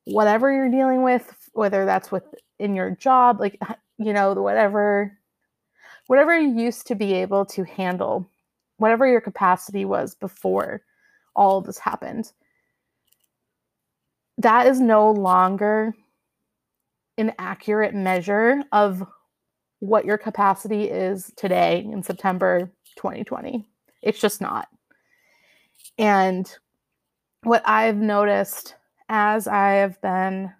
whatever 0.05 0.51
you're 0.51 0.69
dealing 0.69 1.03
with, 1.03 1.33
whether 1.53 1.85
that's 1.85 2.11
with 2.11 2.23
in 2.59 2.75
your 2.75 2.91
job, 2.91 3.39
like 3.39 3.59
you 3.97 4.13
know, 4.13 4.33
whatever 4.33 5.17
whatever 6.07 6.37
you 6.37 6.59
used 6.59 6.87
to 6.87 6.95
be 6.95 7.13
able 7.13 7.45
to 7.45 7.63
handle, 7.63 8.29
whatever 8.77 9.07
your 9.07 9.21
capacity 9.21 9.85
was 9.85 10.15
before 10.15 10.81
all 11.35 11.61
this 11.61 11.79
happened. 11.79 12.31
That 14.37 14.67
is 14.67 14.79
no 14.79 15.11
longer 15.11 15.95
an 17.17 17.33
accurate 17.39 17.95
measure 17.95 18.63
of 18.71 19.03
what 19.79 20.05
your 20.05 20.17
capacity 20.17 20.89
is 20.89 21.31
today 21.37 21.87
in 21.91 22.03
September 22.03 22.71
2020. 22.97 23.65
It's 24.01 24.19
just 24.19 24.41
not. 24.41 24.67
And 25.97 26.51
what 27.45 27.61
I've 27.67 27.97
noticed 27.97 28.75
as 29.07 29.47
I 29.47 29.73
have 29.73 30.01
been 30.01 30.51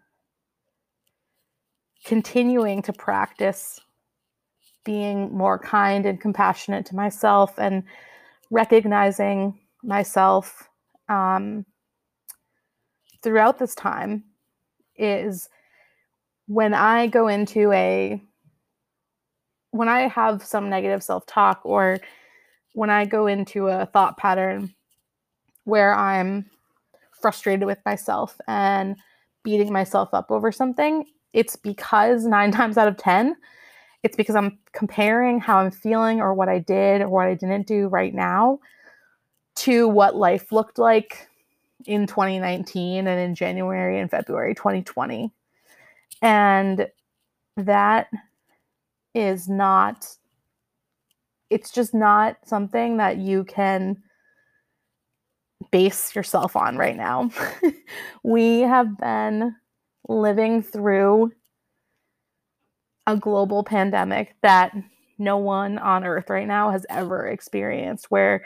continuing 2.06 2.84
to 2.84 2.94
practice 2.94 3.80
being 4.84 5.36
more 5.36 5.58
kind 5.58 6.06
and 6.06 6.22
compassionate 6.22 6.86
to 6.86 6.96
myself 6.96 7.58
and 7.58 7.84
recognizing 8.52 9.60
myself 9.84 10.70
um, 11.10 11.66
throughout 13.24 13.58
this 13.58 13.74
time 13.74 14.24
is 14.96 15.50
when 16.46 16.76
I 16.76 17.08
go 17.08 17.28
into 17.28 17.72
a 17.72 18.22
when 19.72 19.90
I 19.90 20.02
have 20.08 20.44
some 20.44 20.70
negative 20.70 21.02
self 21.02 21.26
talk 21.26 21.62
or 21.64 21.98
when 22.74 22.92
I 22.92 23.06
go 23.06 23.26
into 23.26 23.68
a 23.68 23.88
thought 23.88 24.18
pattern 24.18 24.76
where 25.64 25.94
I'm 25.96 26.46
frustrated 27.26 27.66
with 27.66 27.80
myself 27.88 28.40
and 28.48 28.96
beating 29.42 29.74
myself 29.74 30.14
up 30.14 30.30
over 30.30 30.52
something, 30.52 31.06
it's 31.34 31.56
because 31.56 32.24
nine 32.24 32.52
times 32.60 32.78
out 32.78 32.88
of 32.88 32.98
10, 32.98 33.36
it's 34.04 34.16
because 34.16 34.36
I'm 34.36 34.60
comparing 34.74 35.40
how 35.40 35.58
I'm 35.58 35.72
feeling 35.72 36.22
or 36.22 36.36
what 36.36 36.50
I 36.50 36.60
did 36.60 37.02
or 37.02 37.10
what 37.10 37.26
I 37.26 37.34
didn't 37.34 37.66
do 37.66 37.88
right 37.88 38.14
now 38.14 38.60
to 39.56 39.88
what 39.88 40.16
life 40.16 40.52
looked 40.52 40.78
like 40.78 41.28
in 41.88 42.06
2019 42.06 43.08
and 43.08 43.20
in 43.20 43.34
January 43.34 44.00
and 44.00 44.12
February 44.12 44.54
2020. 44.54 45.32
And 46.22 46.88
that 47.58 48.10
is 49.16 49.50
not, 49.50 50.08
it's 51.50 51.72
just 51.72 51.96
not 51.96 52.38
something 52.46 52.98
that 52.98 53.18
you 53.18 53.46
can 53.46 54.04
base 55.76 56.16
yourself 56.16 56.56
on 56.56 56.78
right 56.78 56.96
now. 56.96 57.30
we 58.24 58.62
have 58.62 58.98
been 58.98 59.54
living 60.08 60.64
through 60.64 61.34
a 63.06 63.18
global 63.18 63.62
pandemic 63.62 64.38
that 64.42 64.74
no 65.18 65.36
one 65.36 65.78
on 65.78 66.06
earth 66.06 66.30
right 66.30 66.48
now 66.48 66.72
has 66.72 66.86
ever 66.90 67.28
experienced 67.28 68.06
where 68.10 68.46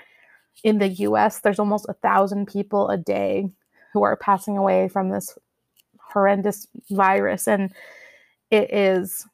in 0.64 0.80
the 0.80 0.88
US 0.88 1.42
there's 1.42 1.60
almost 1.60 1.86
a 1.88 1.94
thousand 1.94 2.48
people 2.48 2.90
a 2.90 2.98
day 2.98 3.48
who 3.94 4.02
are 4.02 4.18
passing 4.18 4.58
away 4.58 4.88
from 4.88 5.12
this 5.12 5.38
horrendous 6.12 6.66
virus 6.90 7.48
and 7.48 7.72
it 8.50 8.74
is 8.74 9.28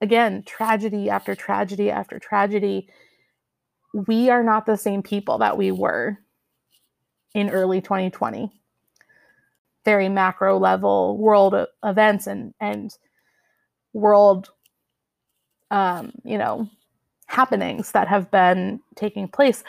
again 0.00 0.42
tragedy 0.44 1.10
after 1.10 1.36
tragedy 1.36 1.92
after 1.92 2.18
tragedy 2.18 2.88
we 4.08 4.30
are 4.30 4.42
not 4.42 4.66
the 4.66 4.76
same 4.76 5.00
people 5.00 5.38
that 5.38 5.56
we 5.56 5.70
were 5.70 6.18
in 7.36 7.50
early 7.50 7.82
2020 7.82 8.50
very 9.84 10.08
macro 10.08 10.58
level 10.58 11.18
world 11.18 11.54
events 11.84 12.26
and 12.26 12.54
and 12.60 12.92
world 13.92 14.50
um, 15.70 16.12
you 16.24 16.38
know 16.38 16.68
happenings 17.26 17.92
that 17.92 18.08
have 18.08 18.30
been 18.30 18.80
taking 18.94 19.28
place. 19.28 19.62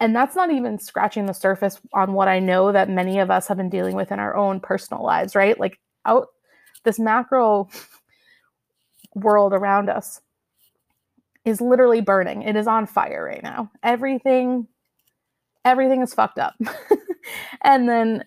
And 0.00 0.16
that's 0.16 0.34
not 0.36 0.50
even 0.50 0.78
scratching 0.78 1.26
the 1.26 1.34
surface 1.34 1.80
on 1.94 2.12
what 2.14 2.28
i 2.28 2.38
know 2.40 2.72
that 2.72 2.90
many 2.90 3.18
of 3.18 3.30
us 3.30 3.48
have 3.48 3.56
been 3.58 3.70
dealing 3.70 3.94
with 3.96 4.12
in 4.12 4.18
our 4.18 4.36
own 4.36 4.60
personal 4.60 5.04
lives 5.04 5.36
right? 5.36 5.58
Like 5.60 5.78
out 6.06 6.28
this 6.84 6.98
macro 6.98 7.68
world 9.14 9.52
around 9.52 9.88
us 9.90 10.20
is 11.44 11.60
literally 11.60 12.00
burning. 12.00 12.42
It 12.42 12.56
is 12.56 12.66
on 12.66 12.86
fire 12.86 13.24
right 13.24 13.42
now. 13.42 13.70
Everything 13.82 14.66
everything 15.66 16.00
is 16.00 16.14
fucked 16.14 16.38
up. 16.38 16.54
and 17.62 17.88
then 17.88 18.24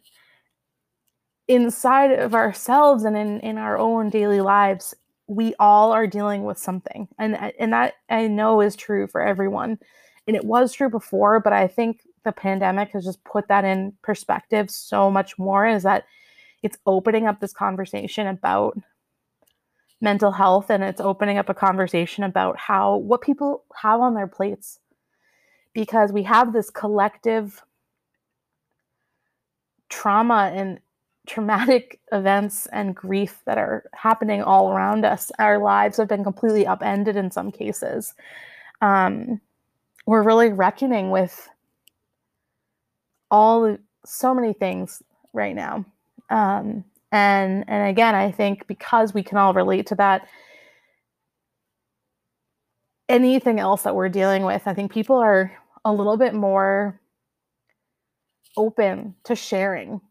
inside 1.48 2.12
of 2.12 2.36
ourselves 2.36 3.06
and 3.06 3.18
in, 3.18 3.40
in 3.40 3.58
our 3.58 3.78
own 3.78 4.10
daily 4.10 4.42
lives, 4.42 4.94
we 5.28 5.56
all 5.58 5.92
are 5.94 6.06
dealing 6.06 6.44
with 6.44 6.58
something. 6.60 7.08
And, 7.18 7.36
and 7.58 7.74
that 7.74 7.96
I 8.10 8.28
know 8.28 8.62
is 8.62 8.76
true 8.76 9.08
for 9.08 9.22
everyone. 9.22 9.80
And 10.28 10.36
it 10.36 10.44
was 10.44 10.74
true 10.74 10.90
before, 10.90 11.40
but 11.40 11.54
I 11.54 11.68
think 11.68 12.02
the 12.26 12.32
pandemic 12.34 12.90
has 12.90 13.06
just 13.06 13.24
put 13.24 13.48
that 13.48 13.64
in 13.64 13.94
perspective 14.04 14.70
so 14.70 15.10
much 15.10 15.40
more 15.40 15.66
is 15.66 15.84
that 15.84 16.06
it's 16.62 16.78
opening 16.86 17.26
up 17.26 17.40
this 17.40 17.54
conversation 17.54 18.28
about 18.28 18.78
mental 20.02 20.32
health 20.32 20.70
and 20.70 20.84
it's 20.84 21.02
opening 21.02 21.38
up 21.38 21.50
a 21.50 21.54
conversation 21.54 22.24
about 22.24 22.58
how 22.58 22.98
what 22.98 23.22
people 23.22 23.64
have 23.82 24.02
on 24.02 24.14
their 24.14 24.28
plates 24.28 24.80
because 25.74 26.12
we 26.12 26.24
have 26.24 26.54
this 26.54 26.70
collective 26.70 27.64
trauma 29.90 30.52
and 30.54 30.80
traumatic 31.28 32.00
events 32.12 32.68
and 32.68 32.96
grief 32.96 33.42
that 33.46 33.58
are 33.58 33.90
happening 33.94 34.42
all 34.42 34.72
around 34.72 35.06
us. 35.06 35.32
Our 35.40 35.60
lives 35.60 35.98
have 35.98 36.08
been 36.08 36.24
completely 36.24 36.66
upended 36.66 37.16
in 37.16 37.32
some 37.32 37.52
cases. 37.52 38.14
Um, 38.82 39.42
we're 40.06 40.24
really 40.24 40.50
reckoning 40.50 41.12
with 41.12 41.50
all 43.30 43.78
so 44.06 44.34
many 44.34 44.54
things 44.54 45.04
right 45.34 45.56
now. 45.56 45.86
Um, 46.30 46.84
and 47.12 47.66
and 47.68 47.90
again, 47.90 48.16
I 48.16 48.32
think 48.32 48.68
because 48.68 49.14
we 49.14 49.24
can 49.24 49.38
all 49.38 49.54
relate 49.54 49.88
to 49.88 49.96
that, 49.96 50.28
anything 53.10 53.60
else 53.60 53.84
that 53.84 53.96
we're 53.96 54.10
dealing 54.10 54.44
with, 54.46 54.68
I 54.68 54.76
think 54.76 54.94
people 54.94 55.18
are 55.18 55.52
a 55.86 55.94
little 55.94 56.18
bit 56.18 56.36
more 56.36 57.02
open 58.58 59.16
to 59.26 59.36
sharing. 59.36 60.02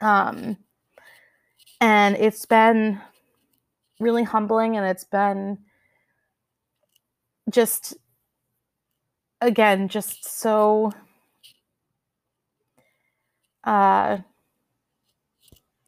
Um, 0.00 0.58
and 1.80 2.16
it's 2.16 2.46
been 2.46 3.00
really 4.00 4.24
humbling 4.24 4.76
and 4.76 4.86
it's 4.86 5.04
been 5.04 5.58
just 7.50 7.94
again 9.40 9.88
just 9.88 10.24
so 10.24 10.92
uh 13.64 14.18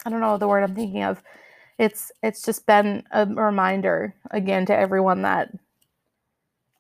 I 0.05 0.11
don't 0.11 0.21
know 0.21 0.39
the 0.39 0.49
word 0.49 0.63
I'm 0.65 0.75
thinking 0.75 1.03
of. 1.03 1.23
It's 1.79 2.13
it's 2.23 2.43
just 2.43 2.67
been 2.67 3.05
a 3.13 3.27
reminder 3.27 4.15
again 4.31 4.67
to 4.67 4.77
everyone 4.77 5.23
that 5.23 5.51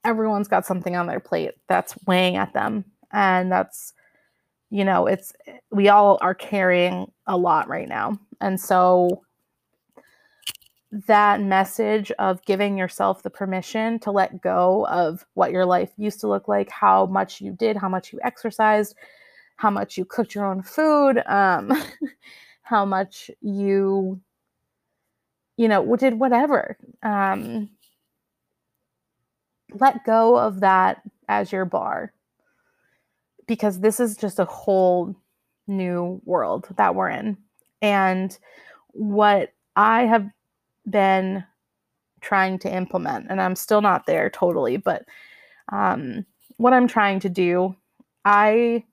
everyone's 0.05 0.49
got 0.49 0.67
something 0.67 0.97
on 0.97 1.07
their 1.07 1.21
plate 1.21 1.52
that's 1.69 1.95
weighing 2.07 2.37
at 2.37 2.52
them. 2.52 2.85
And 3.12 3.50
that's 3.50 3.95
you 4.71 4.85
know 4.85 5.07
it's 5.07 5.33
we 5.71 5.88
all 5.88 6.19
are 6.21 6.35
carrying 6.35 7.11
a 7.26 7.37
lot 7.37 7.69
right 7.69 7.88
now. 7.88 8.19
And 8.40 8.61
so 8.61 9.23
that 10.90 11.43
message 11.43 12.11
of 12.12 12.43
giving 12.47 12.78
yourself 12.78 13.23
the 13.23 13.31
permission 13.31 13.99
to 14.00 14.11
let 14.11 14.40
go 14.40 14.87
of 14.87 15.25
what 15.35 15.52
your 15.52 15.67
life 15.67 15.90
used 15.97 16.21
to 16.21 16.28
look 16.28 16.49
like 16.49 16.71
how 16.71 17.05
much 17.07 17.40
you 17.40 17.52
did 17.52 17.76
how 17.76 17.88
much 17.88 18.12
you 18.12 18.19
exercised 18.23 18.97
how 19.57 19.69
much 19.69 19.99
you 19.99 20.05
cooked 20.05 20.35
your 20.35 20.47
own 20.47 20.62
food 20.62 21.19
um, 21.26 21.71
how 22.62 22.87
much 22.87 23.31
you 23.43 24.19
you 25.59 25.69
know 25.69 25.97
did 25.97 26.19
whatever 26.19 26.78
um, 27.02 27.69
let 29.73 30.05
go 30.05 30.39
of 30.39 30.61
that 30.61 31.03
as 31.29 31.53
your 31.53 31.65
bar 31.65 32.13
because 33.47 33.81
this 33.81 33.99
is 33.99 34.17
just 34.17 34.39
a 34.39 34.45
whole 34.45 35.17
new 35.67 36.21
world 36.25 36.69
that 36.76 36.95
we're 36.95 37.09
in. 37.11 37.37
And 37.83 38.37
what 38.93 39.52
I 39.76 40.02
have 40.02 40.28
been 40.89 41.45
trying 42.21 42.59
to 42.61 42.75
implement, 42.75 43.26
and 43.31 43.41
I'm 43.41 43.57
still 43.57 43.81
not 43.81 44.07
there 44.07 44.31
totally, 44.31 44.76
but 44.76 45.04
um, 45.71 46.26
what 46.57 46.73
I'm 46.73 46.89
trying 46.89 47.21
to 47.21 47.28
do, 47.28 47.75
I, 48.25 48.85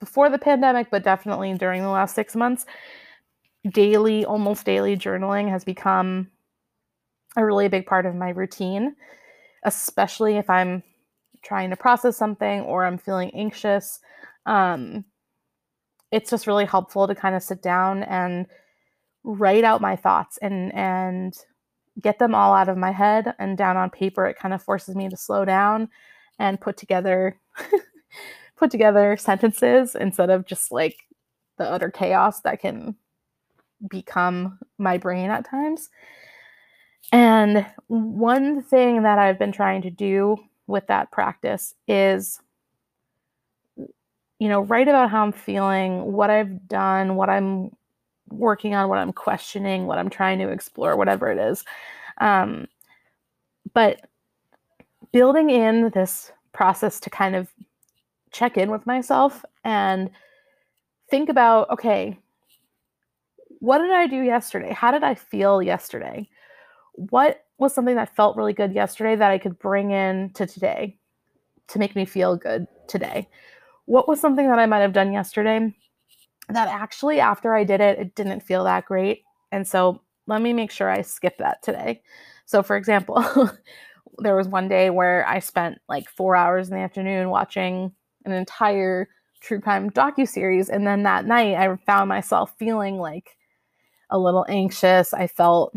before 0.00 0.28
the 0.30 0.38
pandemic, 0.38 0.90
but 0.90 1.04
definitely 1.04 1.54
during 1.54 1.82
the 1.82 1.88
last 1.88 2.14
six 2.14 2.34
months, 2.34 2.66
daily, 3.70 4.24
almost 4.24 4.64
daily 4.64 4.96
journaling 4.96 5.48
has 5.48 5.64
become 5.64 6.30
a 7.38 7.44
really 7.46 7.68
big 7.68 7.86
part 7.86 8.04
of 8.04 8.14
my 8.14 8.28
routine 8.28 8.94
especially 9.64 10.36
if 10.36 10.48
I'm 10.48 10.82
trying 11.42 11.70
to 11.70 11.76
process 11.76 12.16
something 12.16 12.60
or 12.62 12.84
I'm 12.84 12.98
feeling 12.98 13.30
anxious. 13.34 14.00
Um, 14.46 15.04
it's 16.10 16.30
just 16.30 16.46
really 16.46 16.64
helpful 16.64 17.06
to 17.06 17.14
kind 17.14 17.34
of 17.34 17.42
sit 17.42 17.62
down 17.62 18.02
and 18.04 18.46
write 19.24 19.64
out 19.64 19.80
my 19.80 19.94
thoughts 19.96 20.38
and 20.38 20.74
and 20.74 21.36
get 22.00 22.18
them 22.18 22.34
all 22.34 22.54
out 22.54 22.68
of 22.68 22.78
my 22.78 22.92
head 22.92 23.34
and 23.38 23.58
down 23.58 23.76
on 23.76 23.90
paper. 23.90 24.26
It 24.26 24.38
kind 24.38 24.54
of 24.54 24.62
forces 24.62 24.94
me 24.94 25.08
to 25.08 25.16
slow 25.16 25.44
down 25.44 25.88
and 26.38 26.60
put 26.60 26.76
together 26.76 27.38
put 28.56 28.70
together 28.70 29.16
sentences 29.18 29.94
instead 29.94 30.30
of 30.30 30.46
just 30.46 30.72
like 30.72 30.96
the 31.58 31.68
utter 31.68 31.90
chaos 31.90 32.40
that 32.42 32.60
can 32.60 32.96
become 33.90 34.58
my 34.78 34.96
brain 34.96 35.30
at 35.30 35.44
times. 35.44 35.90
And 37.12 37.66
one 37.86 38.62
thing 38.62 39.02
that 39.02 39.18
I've 39.18 39.38
been 39.38 39.52
trying 39.52 39.82
to 39.82 39.90
do 39.90 40.36
with 40.66 40.86
that 40.88 41.10
practice 41.10 41.74
is, 41.86 42.40
you 44.38 44.48
know, 44.48 44.60
write 44.60 44.88
about 44.88 45.10
how 45.10 45.22
I'm 45.22 45.32
feeling, 45.32 46.12
what 46.12 46.30
I've 46.30 46.68
done, 46.68 47.16
what 47.16 47.30
I'm 47.30 47.70
working 48.30 48.74
on, 48.74 48.88
what 48.88 48.98
I'm 48.98 49.12
questioning, 49.12 49.86
what 49.86 49.98
I'm 49.98 50.10
trying 50.10 50.38
to 50.40 50.48
explore, 50.48 50.96
whatever 50.96 51.30
it 51.30 51.38
is. 51.38 51.64
Um, 52.18 52.68
but 53.72 54.06
building 55.12 55.50
in 55.50 55.90
this 55.90 56.32
process 56.52 57.00
to 57.00 57.10
kind 57.10 57.34
of 57.34 57.48
check 58.30 58.56
in 58.56 58.70
with 58.70 58.86
myself 58.86 59.44
and 59.64 60.10
think 61.10 61.28
about 61.28 61.70
okay, 61.70 62.18
what 63.60 63.78
did 63.78 63.90
I 63.90 64.06
do 64.06 64.20
yesterday? 64.20 64.72
How 64.72 64.90
did 64.90 65.02
I 65.02 65.14
feel 65.14 65.62
yesterday? 65.62 66.28
What 66.98 67.44
was 67.58 67.72
something 67.74 67.94
that 67.96 68.14
felt 68.14 68.36
really 68.36 68.52
good 68.52 68.74
yesterday 68.74 69.14
that 69.14 69.30
I 69.30 69.38
could 69.38 69.58
bring 69.58 69.92
in 69.92 70.30
to 70.34 70.46
today 70.46 70.98
to 71.68 71.78
make 71.78 71.94
me 71.94 72.04
feel 72.04 72.36
good 72.36 72.66
today? 72.88 73.28
What 73.86 74.08
was 74.08 74.20
something 74.20 74.48
that 74.48 74.58
I 74.58 74.66
might 74.66 74.80
have 74.80 74.92
done 74.92 75.12
yesterday 75.12 75.74
that 76.48 76.68
actually, 76.68 77.20
after 77.20 77.54
I 77.54 77.62
did 77.62 77.80
it, 77.80 77.98
it 77.98 78.14
didn't 78.16 78.40
feel 78.40 78.64
that 78.64 78.84
great? 78.84 79.22
And 79.52 79.66
so 79.66 80.02
let 80.26 80.42
me 80.42 80.52
make 80.52 80.72
sure 80.72 80.90
I 80.90 81.02
skip 81.02 81.38
that 81.38 81.62
today. 81.62 82.02
So, 82.46 82.62
for 82.62 82.76
example, 82.76 83.22
there 84.18 84.36
was 84.36 84.48
one 84.48 84.68
day 84.68 84.90
where 84.90 85.26
I 85.26 85.38
spent 85.38 85.78
like 85.88 86.08
four 86.08 86.34
hours 86.34 86.68
in 86.68 86.74
the 86.74 86.82
afternoon 86.82 87.30
watching 87.30 87.92
an 88.24 88.32
entire 88.32 89.08
true 89.40 89.60
crime 89.60 89.90
docu 89.90 90.28
series, 90.28 90.68
and 90.68 90.84
then 90.84 91.04
that 91.04 91.26
night 91.26 91.54
I 91.54 91.76
found 91.86 92.08
myself 92.08 92.54
feeling 92.58 92.98
like 92.98 93.36
a 94.10 94.18
little 94.18 94.44
anxious. 94.48 95.14
I 95.14 95.28
felt 95.28 95.74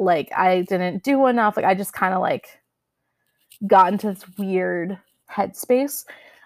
like 0.00 0.32
I 0.34 0.62
didn't 0.62 1.04
do 1.04 1.26
enough. 1.26 1.56
Like 1.56 1.66
I 1.66 1.74
just 1.74 1.92
kind 1.92 2.14
of 2.14 2.20
like 2.20 2.60
got 3.66 3.92
into 3.92 4.08
this 4.08 4.24
weird 4.38 4.98
headspace. 5.30 6.04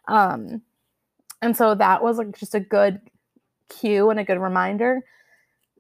Um, 0.08 0.60
and 1.40 1.56
so 1.56 1.74
that 1.74 2.02
was 2.02 2.18
like 2.18 2.36
just 2.36 2.54
a 2.54 2.60
good 2.60 3.00
cue 3.68 4.10
and 4.10 4.18
a 4.18 4.24
good 4.24 4.40
reminder. 4.40 5.02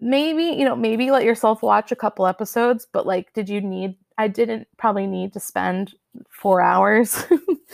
Maybe, 0.00 0.44
you 0.44 0.64
know, 0.64 0.76
maybe 0.76 1.10
let 1.10 1.24
yourself 1.24 1.62
watch 1.62 1.90
a 1.90 1.96
couple 1.96 2.26
episodes, 2.26 2.86
but 2.90 3.06
like, 3.06 3.32
did 3.32 3.48
you 3.48 3.60
need, 3.60 3.96
I 4.18 4.28
didn't 4.28 4.68
probably 4.76 5.06
need 5.06 5.32
to 5.32 5.40
spend 5.40 5.94
four 6.30 6.60
hours, 6.60 7.24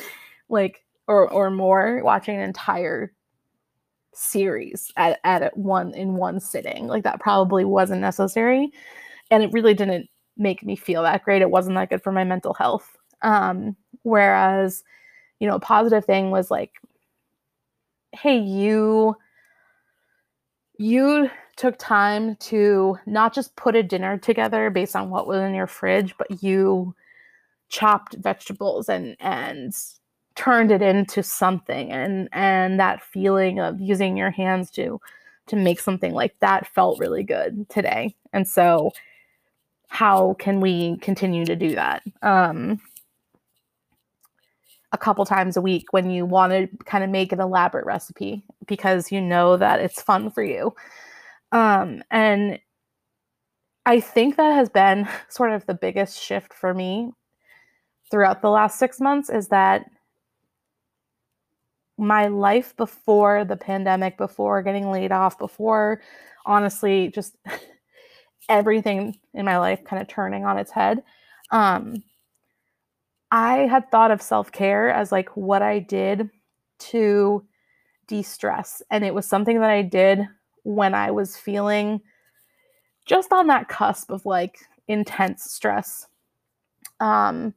like, 0.49 0.85
or, 1.07 1.31
or 1.31 1.51
more 1.51 2.03
watching 2.05 2.37
an 2.37 2.43
entire 2.43 3.13
series 4.15 4.93
at, 4.97 5.19
at 5.25 5.57
one 5.57 5.93
in 5.95 6.15
one 6.15 6.41
sitting. 6.41 6.87
Like, 6.87 7.03
that 7.05 7.21
probably 7.21 7.65
wasn't 7.65 8.01
necessary 8.01 8.71
and 9.31 9.43
it 9.43 9.53
really 9.53 9.75
didn't 9.75 10.09
make 10.37 10.65
me 10.65 10.77
feel 10.77 11.03
that 11.03 11.25
great. 11.25 11.43
It 11.43 11.51
wasn't 11.51 11.77
that 11.77 11.91
good 11.91 12.03
for 12.03 12.13
my 12.13 12.25
mental 12.25 12.55
health. 12.55 12.97
Um, 13.23 13.77
whereas, 14.03 14.83
you 15.39 15.49
know, 15.49 15.57
a 15.57 15.61
positive 15.61 16.05
thing 16.05 16.31
was 16.31 16.51
like, 16.51 16.73
hey, 18.13 18.39
you 18.39 19.17
you 20.79 21.31
took 21.57 21.77
time 21.79 22.37
to 22.37 22.97
not 23.05 23.35
just 23.35 23.55
put 23.55 23.77
a 23.77 23.83
dinner 23.83 24.17
together 24.17 24.71
based 24.71 24.97
on 24.97 25.11
what 25.11 25.27
was 25.27 25.43
in 25.43 25.55
your 25.55 25.67
fridge, 25.67 26.15
but 26.17 26.43
you 26.43 26.95
chopped 27.69 28.15
vegetables 28.15 28.89
and 28.89 29.17
and 29.21 29.75
turned 30.37 30.73
it 30.73 30.81
into 30.83 31.23
something 31.23 31.93
and 31.93 32.29
and 32.33 32.81
that 32.81 33.03
feeling 33.03 33.61
of 33.61 33.81
using 33.81 34.17
your 34.17 34.31
hands 34.31 34.71
to 34.71 35.01
to 35.47 35.57
make 35.57 35.81
something 35.81 36.15
like 36.15 36.35
that 36.41 36.67
felt 36.67 36.99
really 36.99 37.23
good 37.23 37.69
today. 37.69 38.15
And 38.33 38.49
so 38.49 38.93
how 39.91 40.35
can 40.39 40.61
we 40.61 40.97
continue 40.99 41.45
to 41.45 41.57
do 41.57 41.75
that? 41.75 42.03
Um, 42.23 42.81
a 44.93 44.99
couple 44.99 45.25
times 45.25 45.57
a 45.57 45.61
week 45.61 45.93
when 45.93 46.11
you 46.11 46.25
want 46.25 46.53
to 46.53 46.69
kind 46.85 47.03
of 47.03 47.11
make 47.11 47.33
an 47.33 47.41
elaborate 47.41 47.85
recipe 47.85 48.45
because 48.67 49.11
you 49.11 49.21
know 49.21 49.57
that 49.57 49.81
it's 49.81 50.01
fun 50.01 50.31
for 50.31 50.45
you. 50.45 50.73
Um, 51.51 52.05
and 52.09 52.61
I 53.85 53.99
think 53.99 54.37
that 54.37 54.55
has 54.55 54.69
been 54.69 55.09
sort 55.29 55.53
of 55.53 55.67
the 55.67 55.75
biggest 55.75 56.23
shift 56.23 56.55
for 56.55 56.73
me 56.73 57.11
throughout 58.13 58.43
the 58.43 58.51
last 58.51 58.79
six 58.79 59.01
months 59.01 59.29
is 59.29 59.49
that 59.49 59.87
my 61.99 62.29
life 62.29 62.77
before 62.77 63.45
the 63.45 63.57
pandemic, 63.57 64.17
before 64.17 64.63
getting 64.63 64.91
laid 64.93 65.11
off, 65.11 65.37
before 65.37 66.01
honestly 66.47 67.09
just 67.09 67.37
everything 68.49 69.19
in 69.35 69.45
my 69.45 69.59
life 69.59 69.85
kind 69.85 70.01
of 70.01 70.09
turning 70.09 70.45
on 70.45 70.59
its 70.59 70.71
head. 70.71 71.03
Um, 71.51 72.03
I 73.31 73.59
had 73.59 73.91
thought 73.91 74.11
of 74.11 74.23
self 74.23 74.51
care 74.51 74.91
as 74.91 75.13
like 75.13 75.37
what 75.37 75.63
I 75.63 75.79
did 75.79 76.31
to 76.79 77.45
de 78.07 78.23
stress. 78.23 78.83
And 78.91 79.05
it 79.05 79.15
was 79.15 79.27
something 79.27 79.61
that 79.61 79.71
I 79.71 79.83
did 79.83 80.27
when 80.65 80.95
I 80.95 81.11
was 81.11 81.37
feeling 81.37 82.01
just 83.07 83.33
on 83.33 83.47
that 83.47 83.69
cusp 83.69 84.11
of 84.11 84.27
like 84.27 84.59
intense 84.89 85.45
stress. 85.45 86.07
Um, 86.99 87.55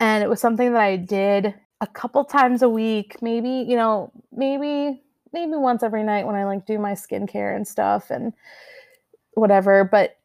and 0.00 0.22
it 0.22 0.30
was 0.30 0.40
something 0.40 0.72
that 0.72 0.80
I 0.80 0.96
did 0.96 1.54
a 1.80 1.86
couple 1.86 2.24
times 2.24 2.62
a 2.62 2.68
week, 2.68 3.20
maybe, 3.20 3.66
you 3.68 3.76
know, 3.76 4.12
maybe 4.32 5.02
maybe 5.32 5.52
once 5.52 5.82
every 5.82 6.02
night 6.02 6.26
when 6.26 6.36
I 6.36 6.44
like 6.44 6.66
do 6.66 6.78
my 6.78 6.92
skincare 6.92 7.56
and 7.56 7.66
stuff 7.66 8.10
and 8.10 8.32
whatever, 9.34 9.84
but 9.84 10.18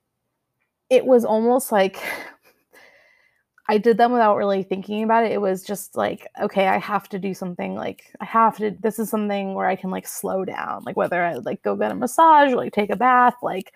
it 0.90 1.06
was 1.06 1.26
almost 1.26 1.72
like 1.72 2.02
I 3.70 3.78
did 3.78 3.98
them 3.98 4.14
without 4.14 4.38
really 4.38 4.64
thinking 4.64 5.04
about 5.04 5.26
it. 5.26 5.34
It 5.34 5.42
was 5.42 5.62
just 5.64 5.98
like, 5.98 6.26
okay, 6.42 6.68
I 6.68 6.78
have 6.78 7.10
to 7.10 7.20
do 7.20 7.34
something 7.34 7.76
like 7.76 8.14
I 8.22 8.26
have 8.26 8.58
to 8.58 8.72
this 8.82 8.98
is 8.98 9.10
something 9.10 9.54
where 9.56 9.68
I 9.68 9.76
can 9.76 9.92
like 9.92 10.08
slow 10.08 10.46
down, 10.46 10.84
like 10.86 10.96
whether 10.96 11.22
I 11.24 11.36
like 11.36 11.62
go 11.64 11.76
get 11.76 11.92
a 11.92 11.96
massage 11.96 12.54
or 12.54 12.58
like 12.58 12.74
take 12.74 12.90
a 12.90 12.96
bath, 12.96 13.36
like 13.42 13.74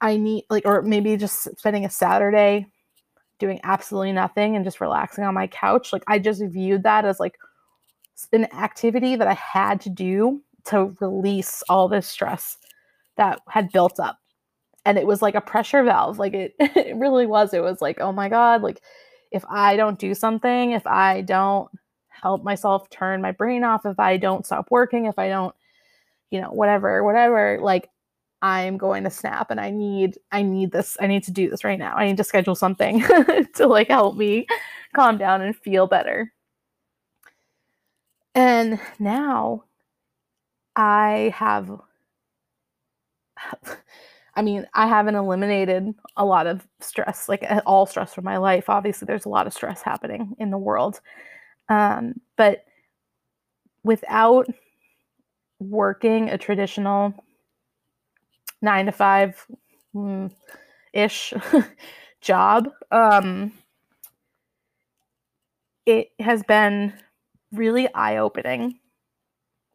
I 0.00 0.16
need 0.18 0.44
like 0.50 0.66
or 0.66 0.82
maybe 0.82 1.16
just 1.16 1.58
spending 1.58 1.86
a 1.86 1.90
Saturday 1.90 2.66
doing 3.38 3.60
absolutely 3.64 4.12
nothing 4.12 4.56
and 4.56 4.64
just 4.64 4.80
relaxing 4.80 5.24
on 5.24 5.34
my 5.34 5.46
couch. 5.46 5.92
Like 5.92 6.04
I 6.06 6.18
just 6.18 6.42
viewed 6.42 6.82
that 6.82 7.04
as 7.06 7.18
like 7.18 7.38
an 8.32 8.46
activity 8.54 9.16
that 9.16 9.28
I 9.28 9.34
had 9.34 9.80
to 9.82 9.90
do 9.90 10.42
to 10.64 10.94
release 11.00 11.62
all 11.68 11.88
this 11.88 12.08
stress 12.08 12.58
that 13.16 13.40
had 13.48 13.72
built 13.72 13.98
up. 14.00 14.18
And 14.84 14.98
it 14.98 15.06
was 15.06 15.22
like 15.22 15.34
a 15.34 15.40
pressure 15.40 15.82
valve 15.82 16.18
like 16.18 16.34
it 16.34 16.54
it 16.60 16.96
really 16.96 17.26
was 17.26 17.52
it 17.52 17.62
was 17.62 17.82
like 17.82 18.00
oh 18.00 18.12
my 18.12 18.28
god 18.28 18.62
like 18.62 18.80
if 19.32 19.44
i 19.50 19.76
don't 19.76 19.98
do 19.98 20.14
something 20.14 20.70
if 20.70 20.86
i 20.86 21.22
don't 21.22 21.68
help 22.08 22.44
myself 22.44 22.88
turn 22.88 23.20
my 23.20 23.32
brain 23.32 23.64
off 23.64 23.84
if 23.84 23.98
i 23.98 24.16
don't 24.16 24.46
stop 24.46 24.68
working 24.70 25.06
if 25.06 25.18
i 25.18 25.28
don't 25.28 25.54
you 26.30 26.40
know 26.40 26.50
whatever 26.50 27.02
whatever 27.02 27.58
like 27.60 27.90
i'm 28.42 28.76
going 28.76 29.04
to 29.04 29.10
snap 29.10 29.50
and 29.50 29.60
i 29.60 29.70
need 29.70 30.18
i 30.32 30.42
need 30.42 30.70
this 30.70 30.96
i 31.00 31.06
need 31.06 31.22
to 31.24 31.30
do 31.32 31.48
this 31.50 31.64
right 31.64 31.78
now. 31.78 31.94
I 31.96 32.06
need 32.06 32.16
to 32.18 32.24
schedule 32.24 32.54
something 32.54 33.00
to 33.54 33.66
like 33.66 33.88
help 33.88 34.16
me 34.16 34.46
calm 34.94 35.18
down 35.18 35.42
and 35.42 35.56
feel 35.56 35.86
better. 35.86 36.32
And 38.34 38.78
now 38.98 39.64
i 40.76 41.32
have 41.34 41.70
I 44.36 44.42
mean, 44.42 44.66
I 44.74 44.86
haven't 44.86 45.14
eliminated 45.14 45.94
a 46.16 46.24
lot 46.24 46.46
of 46.46 46.66
stress, 46.80 47.28
like 47.28 47.44
all 47.64 47.86
stress 47.86 48.12
from 48.14 48.24
my 48.24 48.36
life. 48.36 48.68
Obviously, 48.68 49.06
there's 49.06 49.24
a 49.24 49.30
lot 49.30 49.46
of 49.46 49.54
stress 49.54 49.80
happening 49.80 50.36
in 50.38 50.50
the 50.50 50.58
world. 50.58 51.00
Um, 51.68 52.20
but 52.36 52.64
without 53.82 54.46
working 55.58 56.28
a 56.28 56.36
traditional 56.36 57.14
nine 58.60 58.86
to 58.86 58.92
five 58.92 59.46
mm, 59.94 60.30
ish 60.92 61.32
job, 62.20 62.68
um, 62.90 63.52
it 65.86 66.10
has 66.20 66.42
been 66.42 66.92
really 67.52 67.92
eye 67.94 68.18
opening 68.18 68.78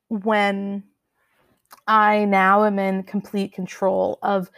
when 0.09 0.83
I 1.87 2.25
now 2.25 2.63
am 2.63 2.79
in 2.79 3.03
complete 3.03 3.53
control 3.53 4.19
of 4.21 4.49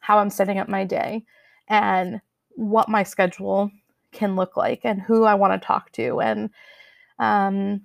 how 0.00 0.18
I'm 0.18 0.30
setting 0.30 0.58
up 0.58 0.68
my 0.68 0.84
day 0.84 1.24
and 1.68 2.20
what 2.50 2.88
my 2.88 3.02
schedule 3.02 3.70
can 4.12 4.36
look 4.36 4.56
like 4.56 4.80
and 4.84 5.00
who 5.00 5.24
I 5.24 5.34
want 5.34 5.60
to 5.60 5.66
talk 5.66 5.90
to. 5.92 6.20
And 6.20 6.50
um, 7.18 7.82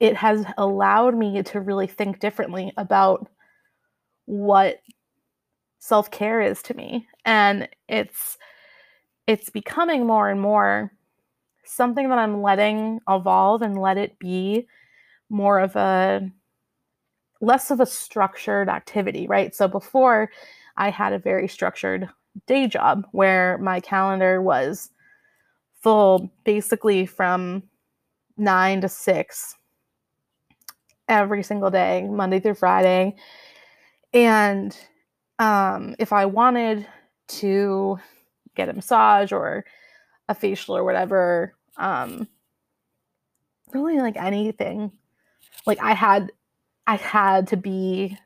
it 0.00 0.16
has 0.16 0.44
allowed 0.58 1.14
me 1.14 1.42
to 1.42 1.60
really 1.60 1.86
think 1.86 2.18
differently 2.18 2.72
about 2.76 3.28
what 4.26 4.80
self 5.78 6.10
care 6.10 6.40
is 6.40 6.62
to 6.64 6.74
me. 6.74 7.06
And 7.24 7.68
it's 7.88 8.38
it's 9.26 9.50
becoming 9.50 10.06
more 10.06 10.28
and 10.28 10.40
more 10.40 10.92
something 11.64 12.08
that 12.08 12.18
I'm 12.18 12.42
letting 12.42 13.00
evolve 13.08 13.62
and 13.62 13.80
let 13.80 13.96
it 13.96 14.18
be 14.18 14.66
more 15.30 15.60
of 15.60 15.76
a 15.76 16.30
less 17.42 17.70
of 17.70 17.80
a 17.80 17.86
structured 17.86 18.68
activity, 18.70 19.26
right? 19.26 19.54
So 19.54 19.68
before 19.68 20.30
I 20.76 20.88
had 20.88 21.12
a 21.12 21.18
very 21.18 21.48
structured 21.48 22.08
day 22.46 22.66
job 22.68 23.06
where 23.10 23.58
my 23.58 23.80
calendar 23.80 24.40
was 24.40 24.90
full 25.82 26.32
basically 26.44 27.04
from 27.04 27.64
nine 28.38 28.80
to 28.80 28.88
six 28.88 29.56
every 31.08 31.42
single 31.42 31.70
day, 31.70 32.06
Monday 32.08 32.40
through 32.40 32.54
Friday. 32.54 33.16
And 34.14 34.76
um, 35.38 35.96
if 35.98 36.12
I 36.12 36.26
wanted 36.26 36.86
to 37.28 37.98
get 38.54 38.68
a 38.68 38.72
massage 38.72 39.32
or 39.32 39.64
a 40.28 40.34
facial 40.34 40.76
or 40.76 40.84
whatever, 40.84 41.54
um, 41.76 42.28
really 43.74 43.98
like 43.98 44.16
anything, 44.16 44.92
like 45.66 45.80
I 45.80 45.92
had 45.92 46.30
I 46.86 46.96
had 46.96 47.46
to 47.48 47.56
be 47.56 48.18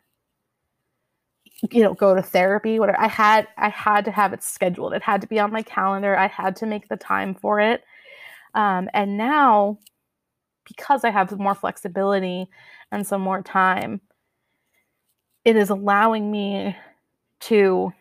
you 1.70 1.82
know 1.82 1.94
go 1.94 2.14
to 2.14 2.22
therapy 2.22 2.78
whatever. 2.78 3.00
I 3.00 3.08
had 3.08 3.48
i 3.56 3.68
had 3.68 4.04
to 4.06 4.10
have 4.10 4.32
it 4.32 4.42
scheduled. 4.42 4.92
It 4.92 5.02
had 5.02 5.20
to 5.22 5.26
be 5.26 5.38
on 5.40 5.52
my 5.52 5.62
calendar. 5.62 6.16
I 6.16 6.26
had 6.28 6.56
to 6.56 6.66
make 6.66 6.88
the 6.88 6.96
time 6.96 7.34
for 7.34 7.60
it. 7.60 7.82
Um, 8.54 8.88
and 8.94 9.16
now 9.18 9.78
because 10.66 11.04
i 11.04 11.10
have 11.10 11.38
more 11.38 11.54
flexibility 11.54 12.48
and 12.92 13.06
some 13.06 13.20
more 13.20 13.42
time 13.42 14.00
it 15.44 15.56
is 15.56 15.70
allowing 15.70 16.30
me 16.30 16.76
to 17.40 17.92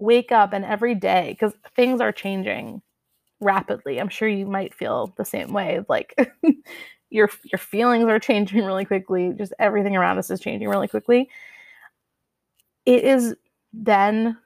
wake 0.00 0.32
up 0.32 0.52
and 0.52 0.64
every 0.64 0.94
day 0.94 1.30
because 1.30 1.52
things 1.76 2.00
are 2.00 2.12
changing 2.12 2.82
rapidly. 3.40 4.00
I'm 4.00 4.08
sure 4.08 4.28
you 4.28 4.46
might 4.46 4.74
feel 4.74 5.14
the 5.16 5.24
same 5.24 5.52
way 5.52 5.80
like 5.88 6.14
your 7.10 7.30
your 7.44 7.58
feelings 7.58 8.04
are 8.04 8.18
changing 8.18 8.64
really 8.64 8.84
quickly. 8.84 9.32
Just 9.36 9.52
everything 9.58 9.96
around 9.96 10.18
us 10.18 10.30
is 10.30 10.40
changing 10.40 10.68
really 10.68 10.88
quickly. 10.88 11.28
It 12.86 13.04
is 13.04 13.34
then 13.72 14.36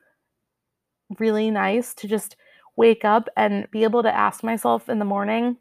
really 1.18 1.51
nice 1.51 1.94
to 1.94 2.09
just 2.09 2.37
wake 2.77 3.05
up 3.05 3.29
and 3.37 3.70
be 3.70 3.85
able 3.85 4.03
to 4.03 4.14
ask 4.14 4.42
myself 4.42 4.88
in 4.88 4.98
the 4.98 5.05
morning 5.05 5.57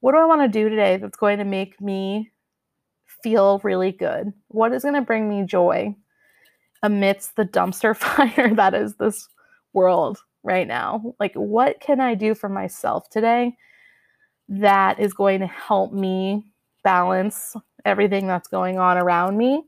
what 0.00 0.12
do 0.12 0.18
i 0.18 0.24
want 0.24 0.40
to 0.40 0.48
do 0.48 0.68
today 0.68 0.96
that's 0.96 1.16
going 1.16 1.38
to 1.38 1.44
make 1.44 1.80
me 1.80 2.30
feel 3.22 3.60
really 3.64 3.92
good? 3.92 4.32
What 4.48 4.72
is 4.72 4.82
going 4.82 4.94
to 4.94 5.00
bring 5.00 5.28
me 5.28 5.44
joy 5.44 5.94
amidst 6.82 7.36
the 7.36 7.44
dumpster 7.44 7.96
fire 7.96 8.54
that 8.54 8.74
is 8.74 8.94
this 8.96 9.28
world 9.72 10.18
right 10.42 10.68
now? 10.68 11.14
Like 11.18 11.34
what 11.34 11.80
can 11.80 12.00
i 12.00 12.14
do 12.14 12.34
for 12.34 12.48
myself 12.48 13.08
today 13.10 13.56
that 14.48 14.98
is 14.98 15.12
going 15.12 15.40
to 15.40 15.46
help 15.46 15.92
me 15.92 16.44
balance 16.82 17.54
everything 17.84 18.26
that's 18.26 18.48
going 18.48 18.78
on 18.78 18.96
around 18.96 19.36
me 19.36 19.62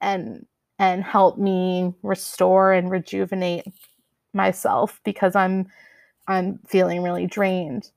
and 0.00 0.46
and 0.78 1.04
help 1.04 1.38
me 1.38 1.94
restore 2.02 2.72
and 2.72 2.90
rejuvenate 2.90 3.64
myself 4.32 5.00
because 5.04 5.36
I'm 5.36 5.66
I'm 6.26 6.58
feeling 6.66 7.02
really 7.02 7.26
drained. 7.26 7.90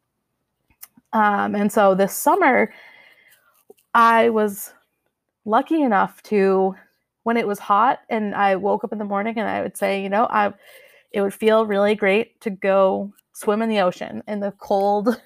Um, 1.13 1.55
and 1.55 1.71
so 1.71 1.95
this 1.95 2.13
summer, 2.13 2.71
I 3.93 4.29
was 4.29 4.73
lucky 5.45 5.81
enough 5.81 6.21
to 6.23 6.75
when 7.23 7.37
it 7.37 7.47
was 7.47 7.59
hot 7.59 7.99
and 8.09 8.35
I 8.35 8.57
woke 8.57 8.83
up 8.83 8.91
in 8.91 8.99
the 8.99 9.05
morning 9.05 9.37
and 9.37 9.47
I 9.47 9.61
would 9.61 9.77
say, 9.77 10.03
you 10.03 10.09
know, 10.09 10.27
I 10.29 10.53
it 11.11 11.21
would 11.21 11.33
feel 11.33 11.65
really 11.65 11.95
great 11.95 12.39
to 12.41 12.49
go 12.49 13.11
swim 13.33 13.61
in 13.61 13.69
the 13.69 13.79
ocean 13.79 14.23
in 14.27 14.39
the 14.39 14.51
cold 14.59 15.19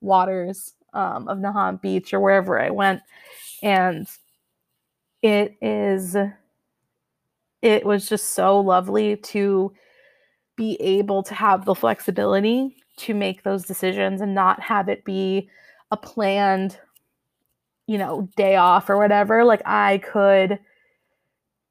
waters 0.00 0.74
um, 0.92 1.28
of 1.28 1.38
Nahant 1.38 1.80
Beach 1.80 2.12
or 2.12 2.20
wherever 2.20 2.60
I 2.60 2.70
went. 2.70 3.02
And 3.62 4.08
it 5.22 5.56
is, 5.60 6.16
it 7.62 7.84
was 7.84 8.08
just 8.08 8.34
so 8.34 8.60
lovely 8.60 9.16
to 9.16 9.72
be 10.56 10.76
able 10.80 11.22
to 11.22 11.34
have 11.34 11.64
the 11.64 11.74
flexibility 11.74 12.76
to 12.98 13.14
make 13.14 13.42
those 13.42 13.64
decisions 13.64 14.20
and 14.20 14.34
not 14.34 14.60
have 14.60 14.88
it 14.88 15.04
be 15.04 15.48
a 15.90 15.96
planned 15.96 16.78
you 17.86 17.98
know 17.98 18.28
day 18.36 18.56
off 18.56 18.88
or 18.90 18.98
whatever 18.98 19.42
like 19.44 19.62
i 19.64 19.98
could 19.98 20.58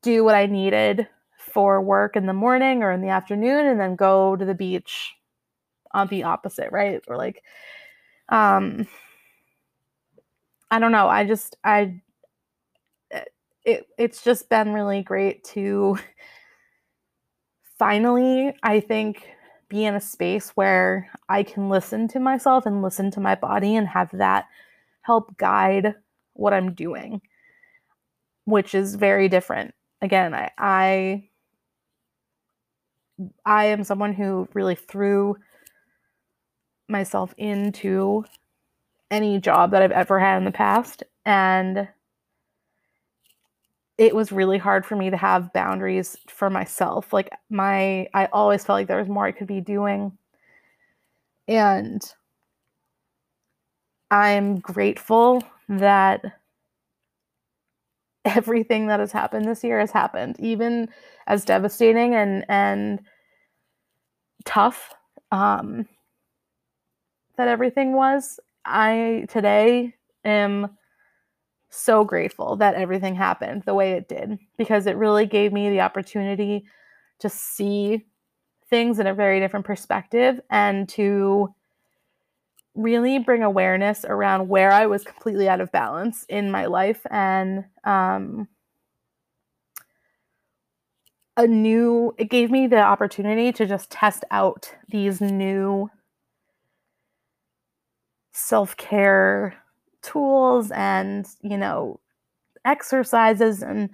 do 0.01 0.23
what 0.23 0.33
i 0.33 0.47
needed 0.47 1.07
for 1.37 1.81
work 1.81 2.15
in 2.15 2.25
the 2.25 2.33
morning 2.33 2.83
or 2.83 2.91
in 2.91 3.01
the 3.01 3.09
afternoon 3.09 3.65
and 3.67 3.79
then 3.79 3.95
go 3.95 4.35
to 4.35 4.43
the 4.43 4.55
beach 4.55 5.13
on 5.91 6.07
the 6.07 6.23
opposite 6.23 6.71
right 6.71 7.01
or 7.07 7.15
like 7.15 7.43
um 8.29 8.87
i 10.71 10.79
don't 10.79 10.91
know 10.91 11.07
i 11.07 11.23
just 11.23 11.57
i 11.63 11.93
it 13.65 13.87
it's 13.97 14.23
just 14.23 14.49
been 14.49 14.73
really 14.73 15.01
great 15.01 15.43
to 15.43 15.97
finally 17.77 18.53
i 18.63 18.79
think 18.79 19.27
be 19.69 19.85
in 19.85 19.95
a 19.95 20.01
space 20.01 20.49
where 20.51 21.09
I 21.29 21.43
can 21.43 21.69
listen 21.69 22.07
to 22.09 22.19
myself 22.19 22.65
and 22.65 22.81
listen 22.81 23.11
to 23.11 23.19
my 23.19 23.35
body 23.35 23.75
and 23.75 23.87
have 23.87 24.09
that 24.13 24.45
help 25.01 25.37
guide 25.37 25.95
what 26.33 26.53
I'm 26.53 26.73
doing, 26.73 27.21
which 28.45 28.73
is 28.73 28.95
very 28.95 29.29
different. 29.29 29.73
Again, 30.01 30.33
I 30.33 30.49
I, 30.57 31.29
I 33.45 33.65
am 33.65 33.83
someone 33.83 34.13
who 34.13 34.47
really 34.53 34.75
threw 34.75 35.37
myself 36.89 37.33
into 37.37 38.25
any 39.11 39.39
job 39.39 39.71
that 39.71 39.81
I've 39.81 39.91
ever 39.91 40.19
had 40.19 40.37
in 40.37 40.45
the 40.45 40.51
past 40.51 41.03
and 41.25 41.87
it 43.99 44.15
was 44.15 44.31
really 44.31 44.57
hard 44.57 44.85
for 44.85 44.95
me 44.95 45.09
to 45.09 45.17
have 45.17 45.51
boundaries 45.51 46.15
for 46.29 46.49
myself. 46.49 47.11
Like 47.11 47.29
my 47.49 48.07
I 48.13 48.27
always 48.31 48.63
felt 48.63 48.77
like 48.77 48.87
there 48.87 48.97
was 48.97 49.09
more 49.09 49.25
I 49.25 49.33
could 49.33 49.45
be 49.45 49.59
doing. 49.59 50.17
And 51.49 52.01
I'm 54.09 54.59
grateful 54.59 55.43
that 55.67 56.23
everything 58.25 58.87
that 58.87 59.01
has 59.01 59.11
happened 59.11 59.45
this 59.45 59.65
year 59.65 59.79
has 59.79 59.91
happened, 59.91 60.37
even 60.39 60.87
as 61.27 61.43
devastating 61.43 62.15
and 62.15 62.45
and 62.47 63.01
tough 64.45 64.93
um, 65.33 65.85
that 67.39 67.47
everything 67.47 67.93
was. 67.93 68.37
I 68.65 69.25
today 69.29 69.95
am 70.25 70.71
so 71.69 72.03
grateful 72.03 72.57
that 72.57 72.75
everything 72.75 73.15
happened 73.15 73.63
the 73.65 73.73
way 73.73 73.93
it 73.93 74.09
did 74.09 74.37
because 74.57 74.85
it 74.85 74.97
really 74.97 75.25
gave 75.25 75.53
me 75.53 75.69
the 75.69 75.79
opportunity 75.79 76.65
to 77.19 77.29
see 77.29 78.05
things 78.69 78.99
in 78.99 79.07
a 79.07 79.13
very 79.13 79.39
different 79.39 79.65
perspective 79.65 80.41
and 80.49 80.89
to 80.89 81.47
really 82.75 83.19
bring 83.19 83.41
awareness 83.41 84.03
around 84.03 84.49
where 84.49 84.73
I 84.73 84.87
was 84.87 85.05
completely 85.05 85.47
out 85.47 85.61
of 85.61 85.71
balance 85.71 86.25
in 86.27 86.51
my 86.51 86.65
life 86.65 87.05
and 87.09 87.63
um, 87.85 88.49
a 91.37 91.47
new 91.47 92.13
it 92.17 92.29
gave 92.29 92.51
me 92.51 92.67
the 92.67 92.81
opportunity 92.81 93.53
to 93.53 93.65
just 93.65 93.89
test 93.89 94.25
out 94.29 94.75
these 94.89 95.21
new 95.21 95.89
self-care 98.31 99.55
tools 100.01 100.71
and, 100.71 101.27
you 101.41 101.57
know, 101.57 101.99
exercises 102.65 103.61
and 103.63 103.89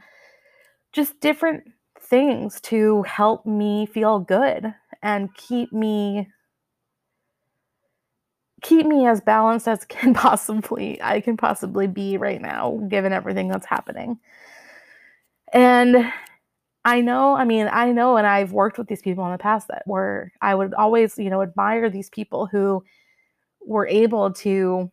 just 0.92 1.20
different 1.20 1.64
things 2.00 2.62
to 2.62 3.04
help 3.04 3.46
me 3.46 3.86
feel 3.86 4.20
good 4.20 4.74
and 5.02 5.34
keep 5.36 5.74
me 5.74 6.28
keep 8.62 8.86
me 8.86 9.06
as 9.06 9.22
balanced 9.22 9.68
as 9.68 9.86
can 9.90 10.14
possibly 10.14 11.02
I 11.02 11.22
can 11.22 11.38
possibly 11.38 11.88
be 11.88 12.18
right 12.18 12.42
now 12.42 12.80
given 12.90 13.14
everything 13.14 13.48
that's 13.48 13.66
happening. 13.66 14.20
And 15.54 16.12
I 16.84 17.02
know, 17.02 17.36
I 17.36 17.46
mean, 17.46 17.68
I 17.72 17.92
know 17.92 18.18
and 18.18 18.28
I've 18.28 18.52
worked 18.52 18.78
with 18.78 18.88
these 18.88 19.02
people 19.02 19.26
in 19.26 19.32
the 19.32 19.38
past 19.38 19.68
that 19.70 19.84
were 19.88 20.32
I 20.42 20.56
would 20.56 20.74
always, 20.74 21.18
you 21.18 21.30
know, 21.30 21.42
admire 21.42 21.90
these 21.90 22.10
people 22.10 22.46
who 22.46 22.84
were 23.66 23.88
able 23.88 24.32
to 24.34 24.92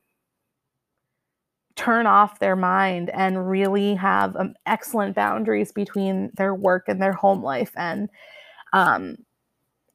turn 1.75 2.07
off 2.07 2.39
their 2.39 2.57
mind 2.57 3.11
and 3.11 3.49
really 3.49 3.95
have 3.95 4.37
um, 4.37 4.55
excellent 4.67 5.15
boundaries 5.15 5.73
between 5.73 6.31
their 6.37 6.55
work 6.55 6.85
and 6.89 7.01
their 7.01 7.13
home 7.13 7.43
life. 7.43 7.73
And 7.77 8.09
um 8.73 9.17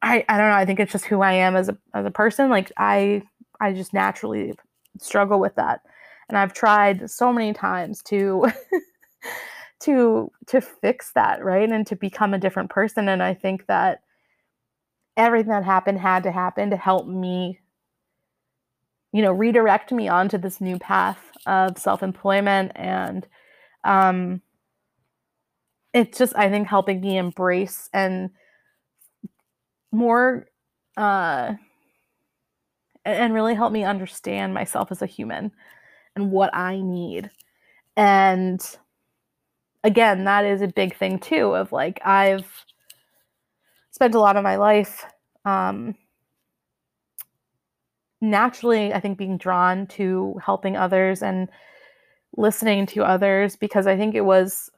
i 0.02 0.24
i 0.30 0.38
don't 0.38 0.50
know 0.50 0.56
i 0.56 0.66
think 0.66 0.80
it's 0.80 0.92
just 0.92 1.06
who 1.06 1.22
i 1.22 1.34
am 1.34 1.56
as 1.56 1.70
a 1.70 1.78
as 1.94 2.06
a 2.06 2.12
person. 2.12 2.50
Like 2.50 2.72
i 2.78 3.22
i 3.62 3.74
just 3.74 3.94
naturally 3.94 4.54
struggle 5.00 5.40
with 5.40 5.56
that. 5.56 5.82
And 6.30 6.38
i've 6.38 6.54
tried 6.54 7.10
so 7.10 7.32
many 7.32 7.54
times 7.54 8.02
to 8.04 8.48
to 9.82 10.32
to 10.48 10.62
fix 10.62 11.12
that 11.14 11.44
right? 11.44 11.70
And 11.70 11.86
to 11.88 11.96
become 11.96 12.34
a 12.34 12.40
different 12.40 12.70
person. 12.70 13.10
And 13.10 13.22
i 13.24 13.34
think 13.34 13.68
that 13.68 14.02
everything 15.16 15.52
that 15.52 15.64
happened 15.64 16.00
had 16.00 16.24
to 16.24 16.32
happen 16.32 16.70
to 16.70 16.78
help 16.78 17.08
me 17.08 17.60
you 19.18 19.24
know 19.24 19.32
redirect 19.32 19.92
me 19.92 20.08
onto 20.08 20.38
this 20.38 20.62
new 20.62 20.78
path 20.78 21.32
of 21.48 21.76
self-employment 21.76 22.72
and 22.76 23.26
um 23.84 24.40
it's 25.92 26.20
just 26.20 26.36
i 26.36 26.48
think 26.48 26.68
helping 26.68 27.02
me 27.02 27.18
embrace 27.18 27.90
and 27.94 28.30
more 29.92 30.46
uh 30.98 31.52
and 33.06 33.34
really 33.34 33.56
help 33.56 33.72
me 33.74 33.84
understand 33.84 34.54
myself 34.54 34.92
as 34.92 35.02
a 35.02 35.08
human 35.08 35.52
and 36.16 36.32
what 36.32 36.54
i 36.54 36.80
need. 36.80 37.32
And 37.96 38.62
again 39.84 40.26
that 40.26 40.46
is 40.46 40.62
a 40.62 40.68
big 40.68 40.96
thing 40.96 41.18
too 41.18 41.56
of 41.56 41.72
like 41.72 42.00
i've 42.06 42.66
spent 43.90 44.14
a 44.14 44.20
lot 44.20 44.36
of 44.36 44.44
my 44.44 44.58
life 44.58 45.06
um 45.44 45.96
naturally, 48.22 48.94
I 48.94 49.00
think, 49.00 49.18
being 49.18 49.38
drawn 49.38 49.88
to 49.88 50.40
helping 50.44 50.76
others 50.76 51.22
and 51.22 51.50
listening 52.36 52.86
to 52.88 53.04
others 53.04 53.56
because 53.56 53.88
I 53.88 53.98
think 53.98 54.16
it 54.16 54.22
was, 54.22 54.70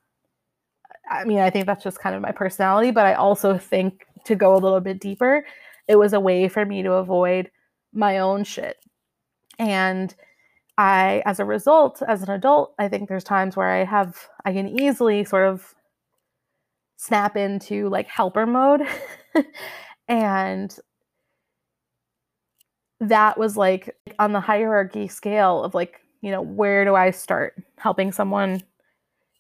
I 1.10 1.26
mean, 1.26 1.40
I 1.40 1.50
think 1.50 1.66
that's 1.66 1.84
just 1.84 2.00
kind 2.00 2.16
of 2.16 2.22
my 2.22 2.32
personality, 2.32 2.92
but 2.92 3.06
I 3.06 3.14
also 3.14 3.58
think 3.58 4.06
to 4.26 4.36
go 4.36 4.54
a 4.54 4.60
little 4.60 4.80
bit 4.80 5.00
deeper, 5.00 5.46
it 5.88 5.96
was 5.96 6.14
a 6.14 6.20
way 6.20 6.48
for 6.48 6.66
me 6.66 6.84
to 6.84 6.94
avoid 6.94 7.50
my 7.94 8.20
own 8.20 8.44
shit. 8.44 8.78
And 9.58 10.14
I, 10.78 11.22
as 11.26 11.40
a 11.40 11.46
result, 11.46 12.02
as 12.08 12.22
an 12.22 12.30
adult, 12.30 12.74
I 12.80 12.88
think 12.88 13.10
there's 13.10 13.24
times 13.24 13.58
where 13.58 13.70
I 13.70 13.84
have, 13.84 14.16
I 14.46 14.54
can 14.54 14.80
easily 14.80 15.26
sort 15.26 15.48
of 15.48 15.76
snap 16.98 17.36
into 17.36 17.90
like 17.90 18.08
helper 18.08 18.46
mode. 18.46 18.82
and 20.08 20.78
that 23.00 23.38
was 23.38 23.56
like 23.58 23.96
on 24.20 24.34
the 24.34 24.40
hierarchy 24.40 25.08
scale 25.08 25.64
of 25.64 25.74
like, 25.74 26.02
you 26.22 26.32
know, 26.32 26.42
where 26.42 26.84
do 26.84 26.96
I 26.96 27.12
start 27.12 27.56
helping 27.78 28.12
someone? 28.12 28.62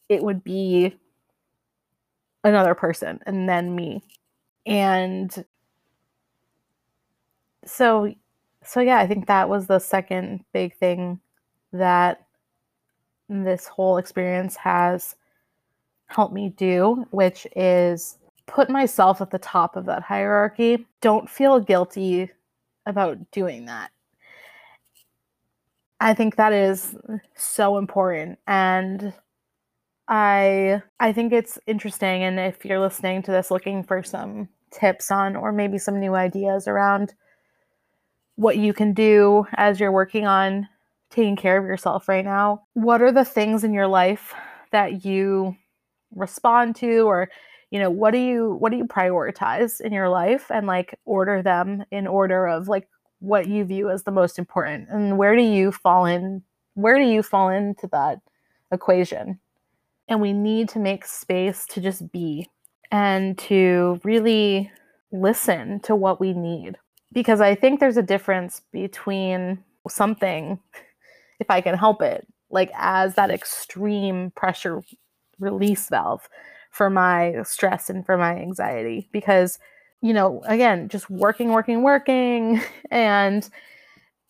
It 0.08 0.24
would 0.24 0.44
be 0.44 0.96
another 2.44 2.74
person 2.74 3.20
and 3.26 3.50
then 3.50 3.76
me. 3.76 4.02
And 4.66 5.46
so 7.66 8.14
so 8.64 8.82
yeah, 8.82 8.98
I 8.98 9.08
think 9.08 9.28
that 9.28 9.50
was 9.50 9.68
the 9.68 9.80
second 9.80 10.44
big 10.54 10.76
thing 10.76 11.20
that 11.74 12.26
this 13.30 13.68
whole 13.68 13.98
experience 13.98 14.56
has 14.56 15.16
helped 16.08 16.34
me 16.34 16.50
do, 16.50 17.06
which 17.12 17.48
is 17.56 18.18
put 18.48 18.70
myself 18.70 19.22
at 19.22 19.32
the 19.32 19.40
top 19.40 19.76
of 19.76 19.86
that 19.86 20.02
hierarchy. 20.02 20.86
Don't 21.02 21.30
feel 21.30 21.60
guilty 21.60 22.32
about 22.90 23.32
doing 23.32 23.66
that. 23.66 23.92
I 26.00 26.14
think 26.14 26.36
that 26.36 26.54
is 26.54 26.96
so 27.36 27.78
important 27.78 28.40
and 28.48 29.14
I 30.08 30.82
I 31.00 31.14
think 31.14 31.34
it's 31.34 31.60
interesting 31.68 32.24
and 32.24 32.40
if 32.40 32.66
you're 32.66 32.80
listening 32.80 33.22
to 33.24 33.32
this 33.32 33.52
looking 33.52 33.84
for 33.84 34.02
some 34.02 34.50
tips 34.72 35.12
on 35.12 35.36
or 35.36 35.52
maybe 35.52 35.78
some 35.78 36.00
new 36.00 36.16
ideas 36.16 36.68
around 36.68 37.14
what 38.36 38.58
you 38.58 38.74
can 38.74 38.94
do 38.94 39.46
as 39.56 39.80
you're 39.80 39.92
working 39.92 40.26
on 40.26 40.68
taking 41.10 41.36
care 41.36 41.58
of 41.58 41.66
yourself 41.66 42.08
right 42.08 42.24
now, 42.24 42.64
what 42.74 43.02
are 43.02 43.12
the 43.12 43.26
things 43.26 43.64
in 43.64 43.74
your 43.74 43.88
life 43.88 44.34
that 44.72 45.04
you 45.04 45.56
respond 46.16 46.76
to 46.78 47.02
or 47.02 47.30
you 47.72 47.80
know 47.80 47.90
what 47.90 48.12
do 48.12 48.18
you 48.18 48.56
what 48.60 48.72
do 48.72 48.78
you 48.78 48.86
prioritize 48.86 49.80
in 49.80 49.94
your 49.94 50.10
life 50.10 50.50
and 50.50 50.68
like 50.68 50.98
order 51.06 51.42
them 51.42 51.84
in 51.92 52.08
order 52.08 52.48
of 52.48 52.68
like 52.68 52.88
what 53.20 53.48
you 53.48 53.66
view 53.66 53.90
as 53.90 54.04
the 54.04 54.12
most 54.12 54.40
important? 54.40 54.90
And 54.90 55.18
where 55.18 55.36
do 55.36 55.42
you 55.42 55.72
fall 55.72 56.06
in 56.06 56.44
where 56.74 56.98
do 56.98 57.04
you 57.04 57.22
fall 57.22 57.50
into 57.50 57.88
that 57.88 58.20
equation? 58.72 59.40
And 60.08 60.22
we 60.22 60.34
need 60.34 60.70
to 60.70 60.80
make 60.80 61.06
space 61.06 61.66
to 61.68 61.82
just 61.82 62.12
be 62.12 62.50
and 62.92 63.38
to 63.40 64.00
really 64.04 64.72
listen 65.12 65.80
to 65.82 65.96
what 65.96 66.20
we 66.20 66.34
need. 66.34 66.78
Because 67.12 67.42
I 67.42 67.56
think 67.56 67.80
there's 67.80 67.98
a 67.98 68.04
difference 68.04 68.62
between 68.72 69.64
something, 69.88 70.60
if 71.40 71.50
I 71.50 71.62
can 71.62 71.76
help 71.76 72.02
it, 72.02 72.28
like 72.50 72.72
as 72.76 73.16
that 73.16 73.30
extreme 73.30 74.32
pressure 74.32 74.82
release 75.40 75.90
valve 75.90 76.28
for 76.70 76.90
my 76.90 77.36
stress 77.44 77.90
and 77.90 78.06
for 78.06 78.18
my 78.18 78.36
anxiety. 78.36 79.10
Because, 79.12 79.60
you 80.02 80.14
know, 80.14 80.42
again, 80.46 80.90
just 80.90 81.10
working, 81.10 81.50
working, 81.50 81.84
working, 81.84 82.62
and 82.92 83.50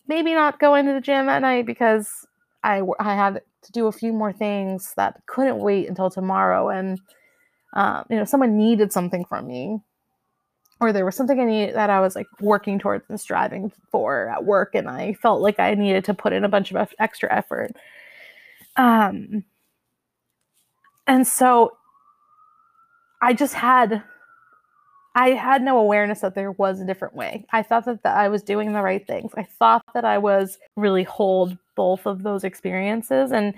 maybe 0.07 0.33
not 0.33 0.59
going 0.59 0.85
to 0.85 0.93
the 0.93 1.01
gym 1.01 1.29
at 1.29 1.41
night 1.41 1.65
because 1.65 2.25
I, 2.63 2.81
I 2.99 3.15
had 3.15 3.41
to 3.61 3.71
do 3.71 3.87
a 3.87 3.91
few 3.91 4.13
more 4.13 4.33
things 4.33 4.93
that 4.95 5.21
couldn't 5.27 5.59
wait 5.59 5.87
until 5.87 6.09
tomorrow. 6.09 6.69
And, 6.69 6.99
um, 7.73 8.05
you 8.09 8.15
know, 8.15 8.25
someone 8.25 8.57
needed 8.57 8.91
something 8.91 9.25
from 9.25 9.47
me 9.47 9.79
or 10.79 10.93
there 10.93 11.05
was 11.05 11.15
something 11.15 11.39
I 11.39 11.45
needed 11.45 11.75
that 11.75 11.89
I 11.89 11.99
was 11.99 12.15
like 12.15 12.27
working 12.39 12.79
towards 12.79 13.05
and 13.09 13.19
striving 13.19 13.71
for 13.91 14.29
at 14.29 14.45
work, 14.45 14.75
and 14.75 14.89
I 14.89 15.13
felt 15.13 15.41
like 15.41 15.59
I 15.59 15.73
needed 15.73 16.05
to 16.05 16.13
put 16.13 16.33
in 16.33 16.45
a 16.45 16.49
bunch 16.49 16.71
of 16.71 16.93
extra 16.99 17.33
effort. 17.33 17.71
Um, 18.77 19.43
and 21.05 21.27
so 21.27 21.73
I 23.21 23.33
just 23.33 23.53
had, 23.53 24.03
I 25.15 25.29
had 25.31 25.61
no 25.61 25.77
awareness 25.77 26.21
that 26.21 26.35
there 26.35 26.51
was 26.53 26.79
a 26.79 26.85
different 26.85 27.15
way. 27.15 27.45
I 27.51 27.63
thought 27.63 27.85
that, 27.85 28.05
I 28.05 28.29
was 28.29 28.43
doing 28.43 28.73
the 28.73 28.81
right 28.81 29.05
things. 29.05 29.31
I 29.35 29.43
thought 29.43 29.83
that 29.93 30.05
I 30.05 30.17
was 30.17 30.57
really 30.75 31.03
hold 31.03 31.57
both 31.75 32.05
of 32.05 32.23
those 32.23 32.43
experiences 32.43 33.31
and 33.31 33.53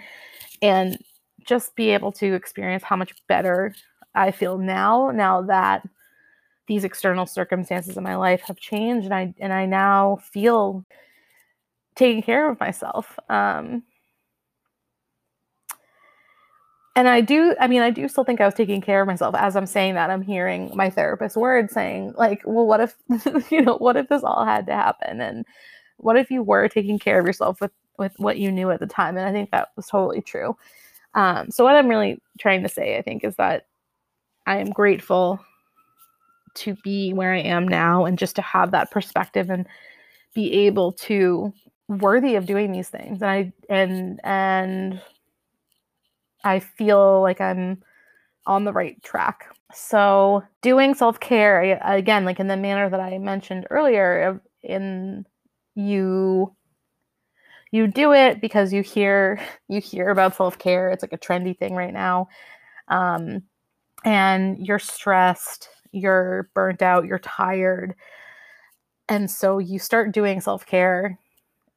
and 0.61 0.97
just 1.43 1.75
be 1.75 1.89
able 1.89 2.11
to 2.11 2.33
experience 2.33 2.83
how 2.83 2.95
much 2.95 3.15
better 3.27 3.73
I 4.13 4.31
feel 4.31 4.57
now. 4.59 5.09
Now 5.11 5.41
that 5.43 5.87
these 6.67 6.83
external 6.83 7.25
circumstances 7.25 7.97
in 7.97 8.03
my 8.03 8.15
life 8.15 8.41
have 8.41 8.57
changed 8.57 9.05
and 9.05 9.13
I 9.13 9.33
and 9.39 9.51
I 9.51 9.65
now 9.65 10.19
feel 10.31 10.85
taking 11.95 12.21
care 12.21 12.49
of 12.49 12.59
myself. 12.59 13.17
Um, 13.29 13.83
and 16.95 17.07
I 17.07 17.21
do, 17.21 17.55
I 17.59 17.67
mean, 17.67 17.81
I 17.81 17.89
do 17.89 18.07
still 18.07 18.23
think 18.23 18.41
I 18.41 18.45
was 18.45 18.53
taking 18.53 18.81
care 18.81 19.01
of 19.01 19.07
myself. 19.07 19.33
As 19.35 19.55
I'm 19.55 19.65
saying 19.65 19.93
that, 19.93 20.09
I'm 20.09 20.21
hearing 20.21 20.71
my 20.75 20.89
therapist's 20.89 21.37
words 21.37 21.73
saying, 21.73 22.13
like, 22.17 22.41
well, 22.45 22.65
what 22.67 22.81
if, 22.81 22.95
you 23.51 23.61
know, 23.61 23.77
what 23.77 23.95
if 23.95 24.09
this 24.09 24.23
all 24.23 24.45
had 24.45 24.65
to 24.67 24.73
happen? 24.73 25.21
And 25.21 25.45
what 25.97 26.17
if 26.17 26.29
you 26.29 26.43
were 26.43 26.67
taking 26.67 26.99
care 26.99 27.19
of 27.19 27.25
yourself 27.25 27.61
with 27.61 27.71
with 27.97 28.13
what 28.17 28.39
you 28.39 28.51
knew 28.51 28.71
at 28.71 28.79
the 28.79 28.87
time? 28.87 29.15
And 29.17 29.25
I 29.25 29.31
think 29.31 29.51
that 29.51 29.69
was 29.75 29.87
totally 29.87 30.21
true. 30.21 30.57
Um, 31.13 31.51
so 31.51 31.63
what 31.63 31.75
I'm 31.75 31.87
really 31.87 32.21
trying 32.39 32.63
to 32.63 32.69
say, 32.69 32.97
I 32.97 33.01
think, 33.01 33.23
is 33.23 33.35
that 33.35 33.67
I 34.45 34.57
am 34.57 34.71
grateful 34.71 35.39
to 36.55 36.75
be 36.83 37.13
where 37.13 37.33
I 37.33 37.39
am 37.39 37.67
now 37.67 38.05
and 38.05 38.17
just 38.17 38.35
to 38.35 38.41
have 38.41 38.71
that 38.71 38.91
perspective 38.91 39.49
and 39.49 39.67
be 40.33 40.51
able 40.65 40.91
to 40.93 41.53
worthy 41.87 42.35
of 42.35 42.45
doing 42.45 42.71
these 42.71 42.89
things. 42.89 43.21
And 43.21 43.31
I 43.31 43.53
and 43.69 44.19
and 44.23 45.01
I 46.43 46.59
feel 46.59 47.21
like 47.21 47.41
I'm 47.41 47.81
on 48.47 48.65
the 48.65 48.73
right 48.73 49.01
track. 49.03 49.45
So, 49.73 50.43
doing 50.61 50.95
self-care 50.95 51.79
again 51.83 52.25
like 52.25 52.39
in 52.39 52.47
the 52.47 52.57
manner 52.57 52.89
that 52.89 52.99
I 52.99 53.17
mentioned 53.19 53.67
earlier 53.69 54.41
in 54.63 55.25
you 55.75 56.55
you 57.71 57.87
do 57.87 58.13
it 58.13 58.41
because 58.41 58.73
you 58.73 58.81
hear 58.81 59.39
you 59.69 59.79
hear 59.79 60.09
about 60.09 60.35
self-care. 60.35 60.89
It's 60.89 61.03
like 61.03 61.13
a 61.13 61.17
trendy 61.17 61.57
thing 61.57 61.73
right 61.75 61.93
now. 61.93 62.27
Um 62.89 63.43
and 64.05 64.65
you're 64.65 64.79
stressed 64.79 65.69
you're 65.93 66.49
burnt 66.55 66.81
out, 66.81 67.05
you're 67.05 67.19
tired. 67.19 67.95
And 69.09 69.29
so 69.29 69.57
you 69.59 69.79
start 69.79 70.11
doing 70.11 70.41
self 70.41 70.65
care 70.65 71.19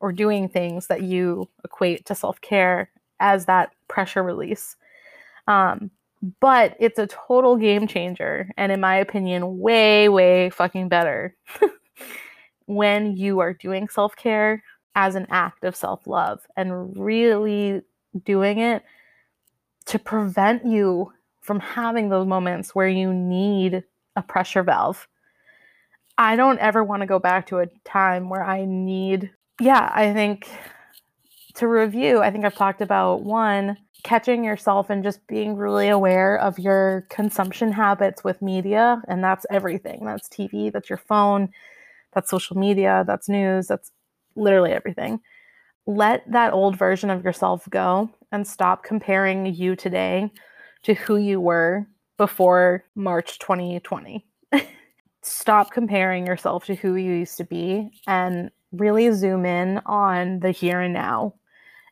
or 0.00 0.12
doing 0.12 0.48
things 0.48 0.88
that 0.88 1.02
you 1.02 1.48
equate 1.64 2.06
to 2.06 2.14
self 2.14 2.40
care 2.40 2.90
as 3.20 3.46
that 3.46 3.72
pressure 3.94 4.24
release. 4.24 4.76
Um, 5.46 5.90
but 6.40 6.76
it's 6.80 6.98
a 6.98 7.06
total 7.06 7.56
game 7.56 7.86
changer. 7.86 8.50
And 8.56 8.72
in 8.72 8.80
my 8.80 8.96
opinion, 8.96 9.60
way, 9.60 10.08
way 10.08 10.50
fucking 10.50 10.88
better 10.88 11.36
when 12.66 13.16
you 13.16 13.38
are 13.38 13.54
doing 13.54 13.88
self 13.88 14.16
care 14.16 14.62
as 14.94 15.14
an 15.14 15.26
act 15.30 15.64
of 15.64 15.76
self 15.76 16.06
love 16.06 16.40
and 16.56 16.96
really 16.96 17.82
doing 18.24 18.58
it 18.58 18.82
to 19.86 19.98
prevent 19.98 20.64
you 20.64 21.12
from 21.40 21.60
having 21.60 22.08
those 22.08 22.26
moments 22.26 22.74
where 22.74 22.88
you 22.88 23.12
need 23.12 23.84
a 24.16 24.22
pressure 24.22 24.62
valve. 24.62 25.06
I 26.16 26.36
don't 26.36 26.58
ever 26.60 26.82
want 26.82 27.02
to 27.02 27.06
go 27.06 27.18
back 27.18 27.46
to 27.48 27.58
a 27.58 27.66
time 27.84 28.28
where 28.28 28.44
I 28.44 28.64
need, 28.64 29.30
yeah, 29.60 29.90
I 29.94 30.12
think 30.12 30.48
to 31.56 31.68
review, 31.68 32.20
I 32.20 32.30
think 32.30 32.44
I've 32.44 32.54
talked 32.54 32.80
about 32.80 33.22
one, 33.22 33.76
catching 34.04 34.44
yourself 34.44 34.90
and 34.90 35.02
just 35.02 35.26
being 35.26 35.56
really 35.56 35.88
aware 35.88 36.36
of 36.36 36.58
your 36.58 37.06
consumption 37.10 37.72
habits 37.72 38.22
with 38.22 38.40
media. 38.40 39.02
And 39.08 39.24
that's 39.24 39.46
everything 39.50 40.04
that's 40.04 40.28
TV, 40.28 40.72
that's 40.72 40.88
your 40.88 40.98
phone, 40.98 41.48
that's 42.12 42.30
social 42.30 42.56
media, 42.56 43.02
that's 43.06 43.28
news, 43.28 43.66
that's 43.66 43.90
literally 44.36 44.72
everything. 44.72 45.20
Let 45.86 46.30
that 46.30 46.52
old 46.52 46.76
version 46.76 47.10
of 47.10 47.24
yourself 47.24 47.66
go 47.70 48.10
and 48.30 48.46
stop 48.46 48.84
comparing 48.84 49.46
you 49.46 49.74
today 49.74 50.30
to 50.84 50.94
who 50.94 51.16
you 51.16 51.40
were 51.40 51.86
before 52.16 52.84
March 52.94 53.38
2020. 53.38 54.24
Stop 55.22 55.72
comparing 55.72 56.26
yourself 56.26 56.66
to 56.66 56.74
who 56.74 56.96
you 56.96 57.12
used 57.12 57.38
to 57.38 57.44
be 57.44 57.90
and 58.06 58.50
really 58.72 59.10
zoom 59.12 59.46
in 59.46 59.80
on 59.86 60.40
the 60.40 60.50
here 60.50 60.80
and 60.80 60.92
now. 60.92 61.34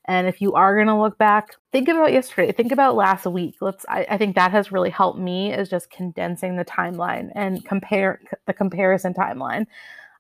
And 0.07 0.27
if 0.27 0.41
you 0.41 0.55
are 0.55 0.75
going 0.75 0.89
to 0.89 0.99
look 0.99 1.17
back, 1.17 1.55
think 1.71 1.89
about 1.89 2.13
yesterday, 2.13 2.51
think 2.51 2.73
about 2.73 2.97
last 2.97 3.25
week. 3.27 3.57
Let's, 3.61 3.87
I, 3.89 4.05
I, 4.11 4.19
think 4.19 4.35
that 4.35 4.51
has 4.51 4.73
really 4.73 4.91
helped 4.91 5.19
me 5.19 5.53
is 5.53 5.69
just 5.69 5.91
condensing 5.91 6.57
the 6.57 6.65
timeline 6.65 7.31
and 7.37 7.65
compare 7.65 8.21
the 8.47 8.53
comparison 8.53 9.15
timeline 9.15 9.67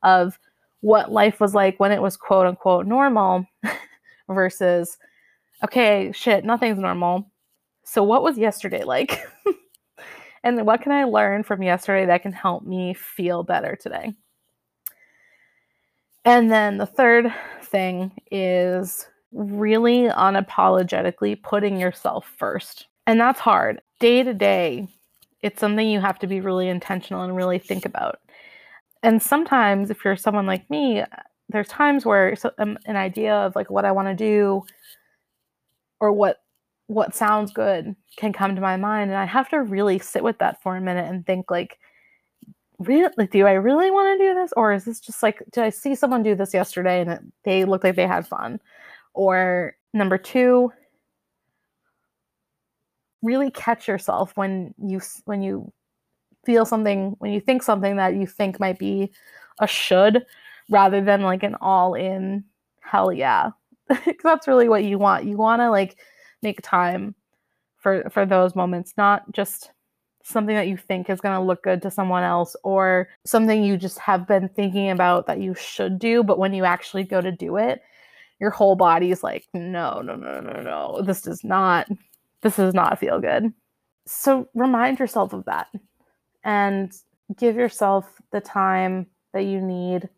of 0.05 0.39
what 0.83 1.11
life 1.11 1.41
was 1.41 1.53
like 1.55 1.81
when 1.81 1.91
it 1.91 2.01
was 2.01 2.17
quote 2.17 2.47
unquote 2.47 2.87
normal 2.87 3.45
versus, 4.29 4.99
okay, 5.65 6.13
shit, 6.13 6.45
nothing's 6.45 6.79
normal. 6.79 7.29
So 7.85 8.05
what 8.05 8.23
was 8.23 8.39
yesterday 8.39 8.85
like? 8.85 9.21
And 10.45 10.67
what 10.67 10.83
can 10.83 10.93
I 10.93 11.05
learn 11.05 11.45
from 11.45 11.63
yesterday 11.63 12.07
that 12.07 12.23
can 12.23 12.33
help 12.33 12.65
me 12.65 12.95
feel 12.95 13.43
better 13.43 13.77
today? 13.77 14.13
And 16.25 16.51
then 16.51 16.79
the 16.79 16.87
third 16.87 17.33
thing 17.63 18.13
is 18.31 19.07
really 19.33 20.09
unapologetically 20.09 21.43
putting 21.43 21.79
yourself 21.79 22.31
first. 22.37 22.87
And 23.07 23.21
that's 23.21 23.41
hard. 23.41 23.81
Day 24.01 24.23
to 24.23 24.35
day, 24.35 24.89
it's 25.43 25.61
something 25.61 25.89
you 25.89 26.01
have 26.01 26.19
to 26.21 26.27
be 26.27 26.41
really 26.41 26.69
intentional 26.69 27.23
and 27.23 27.35
really 27.35 27.59
think 27.59 27.85
about. 27.85 28.21
And 29.03 29.21
sometimes, 29.21 29.91
if 29.91 30.05
you're 30.05 30.17
someone 30.17 30.47
like 30.47 30.69
me, 30.71 31.03
there's 31.49 31.69
times 31.69 32.07
where 32.07 32.37
um, 32.59 32.79
an 32.87 32.97
idea 32.97 33.35
of 33.35 33.57
like 33.57 33.69
what 33.69 33.85
I 33.85 33.93
want 33.93 34.09
to 34.09 34.15
do 34.15 34.65
or 36.01 36.13
what 36.13 36.43
what 36.89 37.15
sounds 37.15 37.53
good 37.53 37.95
can 38.17 38.33
come 38.33 38.55
to 38.55 38.61
my 38.61 38.77
mind 38.77 39.11
and 39.11 39.19
i 39.19 39.25
have 39.25 39.49
to 39.49 39.63
really 39.63 39.99
sit 39.99 40.23
with 40.23 40.39
that 40.39 40.61
for 40.63 40.77
a 40.77 40.81
minute 40.81 41.09
and 41.09 41.25
think 41.25 41.51
like 41.51 41.79
really 42.81 43.27
do 43.29 43.47
i 43.47 43.53
really 43.53 43.91
want 43.91 44.19
to 44.19 44.27
do 44.27 44.35
this 44.35 44.53
or 44.57 44.73
is 44.73 44.85
this 44.85 45.01
just 45.01 45.23
like 45.23 45.43
did 45.53 45.63
i 45.63 45.71
see 45.71 45.95
someone 45.95 46.23
do 46.23 46.35
this 46.35 46.53
yesterday 46.53 47.01
and 47.01 47.11
it, 47.11 47.21
they 47.45 47.65
look 47.65 47.85
like 47.85 47.97
they 47.97 48.07
had 48.07 48.27
fun 48.27 48.61
or 49.15 49.77
number 49.93 50.19
two 50.19 50.73
really 53.23 53.51
catch 53.51 53.87
yourself 53.87 54.33
when 54.37 54.75
you 54.83 55.01
when 55.27 55.43
you 55.43 55.73
feel 56.45 56.65
something 56.65 57.15
when 57.19 57.33
you 57.33 57.41
think 57.41 57.63
something 57.63 57.97
that 57.97 58.17
you 58.17 58.27
think 58.27 58.59
might 58.59 58.79
be 58.79 59.13
a 59.61 59.67
should 59.67 60.25
rather 60.71 61.01
than 61.01 61.23
like 61.23 61.43
an 61.43 61.55
all 61.61 61.95
in 61.95 62.45
hell 62.81 63.13
yeah. 63.13 63.51
That's 64.23 64.47
really 64.47 64.69
what 64.69 64.85
you 64.85 64.99
want. 64.99 65.25
You 65.25 65.37
want 65.37 65.61
to 65.61 65.71
like 65.71 65.99
make 66.43 66.61
time 66.63 67.15
for 67.79 68.09
for 68.11 68.27
those 68.27 68.55
moments 68.55 68.95
not 68.97 69.31
just 69.33 69.73
something 70.25 70.55
that 70.55 70.69
you 70.69 70.77
think 70.77 71.11
is 71.11 71.21
going 71.21 71.35
to 71.37 71.45
look 71.45 71.65
good 71.65 71.83
to 71.83 71.91
someone 71.91 72.23
else 72.23 72.55
or 72.63 73.09
something 73.25 73.65
you 73.65 73.77
just 73.77 73.99
have 73.99 74.27
been 74.27 74.49
thinking 74.49 74.91
about 74.91 75.27
that 75.27 75.41
you 75.41 75.53
should 75.55 75.99
do 75.99 76.23
but 76.23 76.39
when 76.39 76.55
you 76.55 76.65
actually 76.65 77.03
go 77.03 77.21
to 77.21 77.33
do 77.33 77.57
it 77.57 77.83
your 78.43 78.51
whole 78.51 78.75
body 78.75 79.13
is 79.13 79.23
like 79.23 79.47
no 79.55 80.03
no 80.03 80.17
no 80.17 80.41
no 80.41 80.61
no 80.61 81.01
this 81.03 81.23
does 81.23 81.45
not 81.45 81.89
this 82.43 82.57
does 82.57 82.75
not 82.75 82.99
feel 82.99 83.21
good 83.21 83.53
so 84.05 84.49
remind 84.53 84.99
yourself 84.99 85.33
of 85.33 85.45
that 85.45 85.69
and 86.45 86.93
give 87.39 87.55
yourself 87.55 88.21
the 88.33 88.41
time 88.41 89.07
that 89.33 89.45
you 89.45 89.61
need 89.61 90.09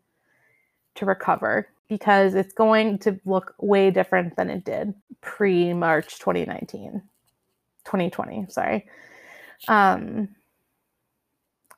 to 0.95 1.05
recover 1.05 1.67
because 1.87 2.33
it's 2.33 2.53
going 2.53 2.97
to 2.97 3.19
look 3.25 3.53
way 3.59 3.91
different 3.91 4.35
than 4.35 4.49
it 4.49 4.65
did 4.65 4.93
pre 5.21 5.71
March 5.73 6.17
2019, 6.17 7.01
2020, 7.85 8.47
sorry. 8.49 8.87
Um, 9.67 10.29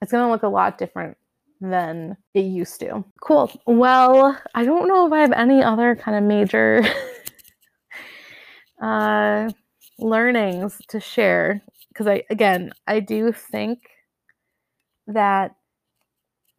it's 0.02 0.12
going 0.12 0.24
to 0.24 0.32
look 0.32 0.44
a 0.44 0.48
lot 0.48 0.78
different 0.78 1.18
than 1.62 2.18
it 2.34 2.42
used 2.42 2.80
to. 2.82 3.04
Cool. 3.22 3.52
Well, 3.66 4.38
I 4.54 4.66
don't 4.66 4.88
know 4.88 5.08
if 5.08 5.14
I 5.14 5.20
have 5.20 5.32
any 5.32 5.64
other 5.64 5.96
kind 5.96 6.18
of 6.18 6.24
major 6.24 6.84
uh, 8.82 9.50
learnings 10.00 10.80
to 10.90 11.00
share 11.00 11.62
because 11.90 12.08
I 12.08 12.24
again 12.30 12.72
I 12.86 13.00
do 13.00 13.32
think 13.32 13.80
that 15.08 15.56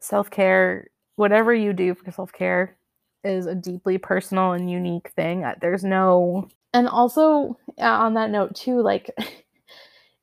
self 0.00 0.30
care, 0.30 0.88
whatever 1.16 1.54
you 1.54 1.72
do 1.72 1.94
for 1.94 2.10
self 2.10 2.32
care, 2.32 2.76
is 3.24 3.46
a 3.46 3.54
deeply 3.54 3.98
personal 3.98 4.52
and 4.52 4.70
unique 4.70 5.10
thing. 5.10 5.44
Uh, 5.44 5.54
there's 5.60 5.84
no, 5.84 6.48
and 6.72 6.88
also 6.88 7.58
uh, 7.78 7.84
on 7.84 8.14
that 8.14 8.30
note 8.30 8.54
too, 8.54 8.80
like. 8.82 9.10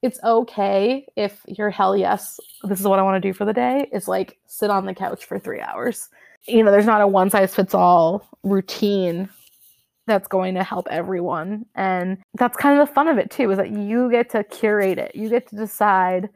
it's 0.01 0.19
okay 0.23 1.05
if 1.15 1.41
you're 1.47 1.69
hell 1.69 1.95
yes, 1.95 2.39
this 2.63 2.79
is 2.79 2.87
what 2.87 2.99
I 2.99 3.03
want 3.03 3.21
to 3.21 3.27
do 3.27 3.33
for 3.33 3.45
the 3.45 3.53
day, 3.53 3.89
is 3.91 4.07
like 4.07 4.37
sit 4.47 4.69
on 4.69 4.85
the 4.85 4.93
couch 4.93 5.25
for 5.25 5.39
three 5.39 5.61
hours. 5.61 6.09
You 6.47 6.63
know, 6.63 6.71
there's 6.71 6.85
not 6.85 7.01
a 7.01 7.07
one 7.07 7.29
size 7.29 7.55
fits 7.55 7.73
all 7.73 8.27
routine 8.43 9.29
that's 10.07 10.27
going 10.27 10.53
to 10.55 10.63
help 10.63 10.87
everyone. 10.91 11.65
And 11.75 12.19
that's 12.35 12.57
kind 12.57 12.79
of 12.79 12.87
the 12.87 12.93
fun 12.93 13.07
of 13.07 13.17
it 13.17 13.31
too, 13.31 13.49
is 13.51 13.57
that 13.57 13.71
you 13.71 14.11
get 14.11 14.29
to 14.31 14.43
curate 14.43 14.99
it. 14.99 15.15
You 15.15 15.29
get 15.29 15.47
to 15.49 15.55
decide 15.55 16.29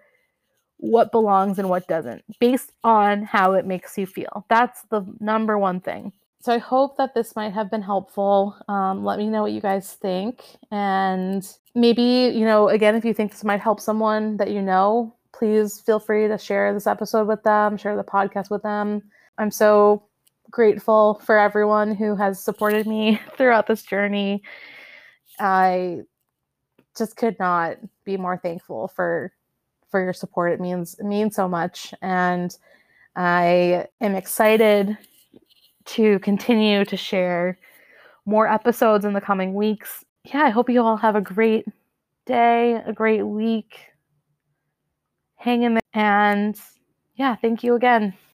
what 0.78 1.12
belongs 1.12 1.60
and 1.60 1.70
what 1.70 1.88
doesn't 1.88 2.24
based 2.40 2.72
on 2.84 3.24
how 3.24 3.54
it 3.54 3.66
makes 3.66 3.98
you 3.98 4.08
feel. 4.08 4.46
That's 4.50 4.82
the 4.90 5.06
number 5.20 5.58
one 5.58 5.82
thing. 5.82 6.14
So 6.42 6.54
I 6.54 6.58
hope 6.58 6.96
that 6.98 7.14
this 7.14 7.36
might 7.36 7.52
have 7.52 7.70
been 7.70 7.82
helpful. 7.82 8.56
Um, 8.70 9.04
let 9.04 9.20
me 9.20 9.28
know 9.28 9.42
what 9.42 9.52
you 9.52 9.60
guys 9.60 9.94
think. 9.94 10.42
And 10.72 11.46
maybe, 11.76 12.32
you 12.36 12.46
know, 12.46 12.70
again, 12.70 12.96
if 12.96 13.06
you 13.06 13.14
think 13.14 13.32
this 13.32 13.44
might 13.44 13.62
help 13.62 13.80
someone 13.80 14.38
that 14.38 14.52
you 14.52 14.62
know, 14.62 15.16
please 15.34 15.80
feel 15.80 16.00
free 16.00 16.28
to 16.28 16.38
share 16.38 16.74
this 16.74 16.88
episode 16.88 17.28
with 17.28 17.44
them, 17.44 17.78
share 17.78 17.96
the 17.96 18.04
podcast 18.04 18.50
with 18.50 18.64
them. 18.64 19.02
I'm 19.38 19.52
so 19.52 20.04
grateful 20.52 21.22
for 21.26 21.38
everyone 21.38 21.96
who 21.96 22.16
has 22.16 22.44
supported 22.44 22.88
me 22.88 23.20
throughout 23.38 23.68
this 23.68 23.84
journey. 23.84 24.44
I 25.40 26.02
just 26.98 27.16
could 27.16 27.38
not 27.40 27.78
be 28.04 28.18
more 28.18 28.38
thankful 28.38 28.90
for 28.90 29.32
for 29.90 30.04
your 30.04 30.14
support. 30.14 30.54
It 30.54 30.60
means 30.60 30.96
it 31.00 31.06
means 31.06 31.36
so 31.36 31.48
much 31.48 31.94
and 32.02 32.56
I 33.16 33.88
am 34.02 34.16
excited 34.16 34.98
to 35.86 36.20
continue 36.20 36.86
to 36.86 36.98
share 36.98 37.58
more 38.26 38.48
episodes 38.48 39.06
in 39.06 39.14
the 39.14 39.22
coming 39.22 39.54
weeks. 39.54 40.04
Yeah, 40.34 40.44
I 40.44 40.50
hope 40.50 40.70
you 40.70 40.84
all 40.84 40.98
have 40.98 41.16
a 41.16 41.22
great 41.22 41.66
day, 42.26 42.76
a 42.86 42.94
great 42.94 43.24
week. 43.24 43.80
Hang 45.38 45.64
in 45.64 45.74
there 45.74 45.82
and 45.94 46.60
yeah, 47.16 47.36
thank 47.36 47.64
you 47.64 47.76
again. 47.76 48.14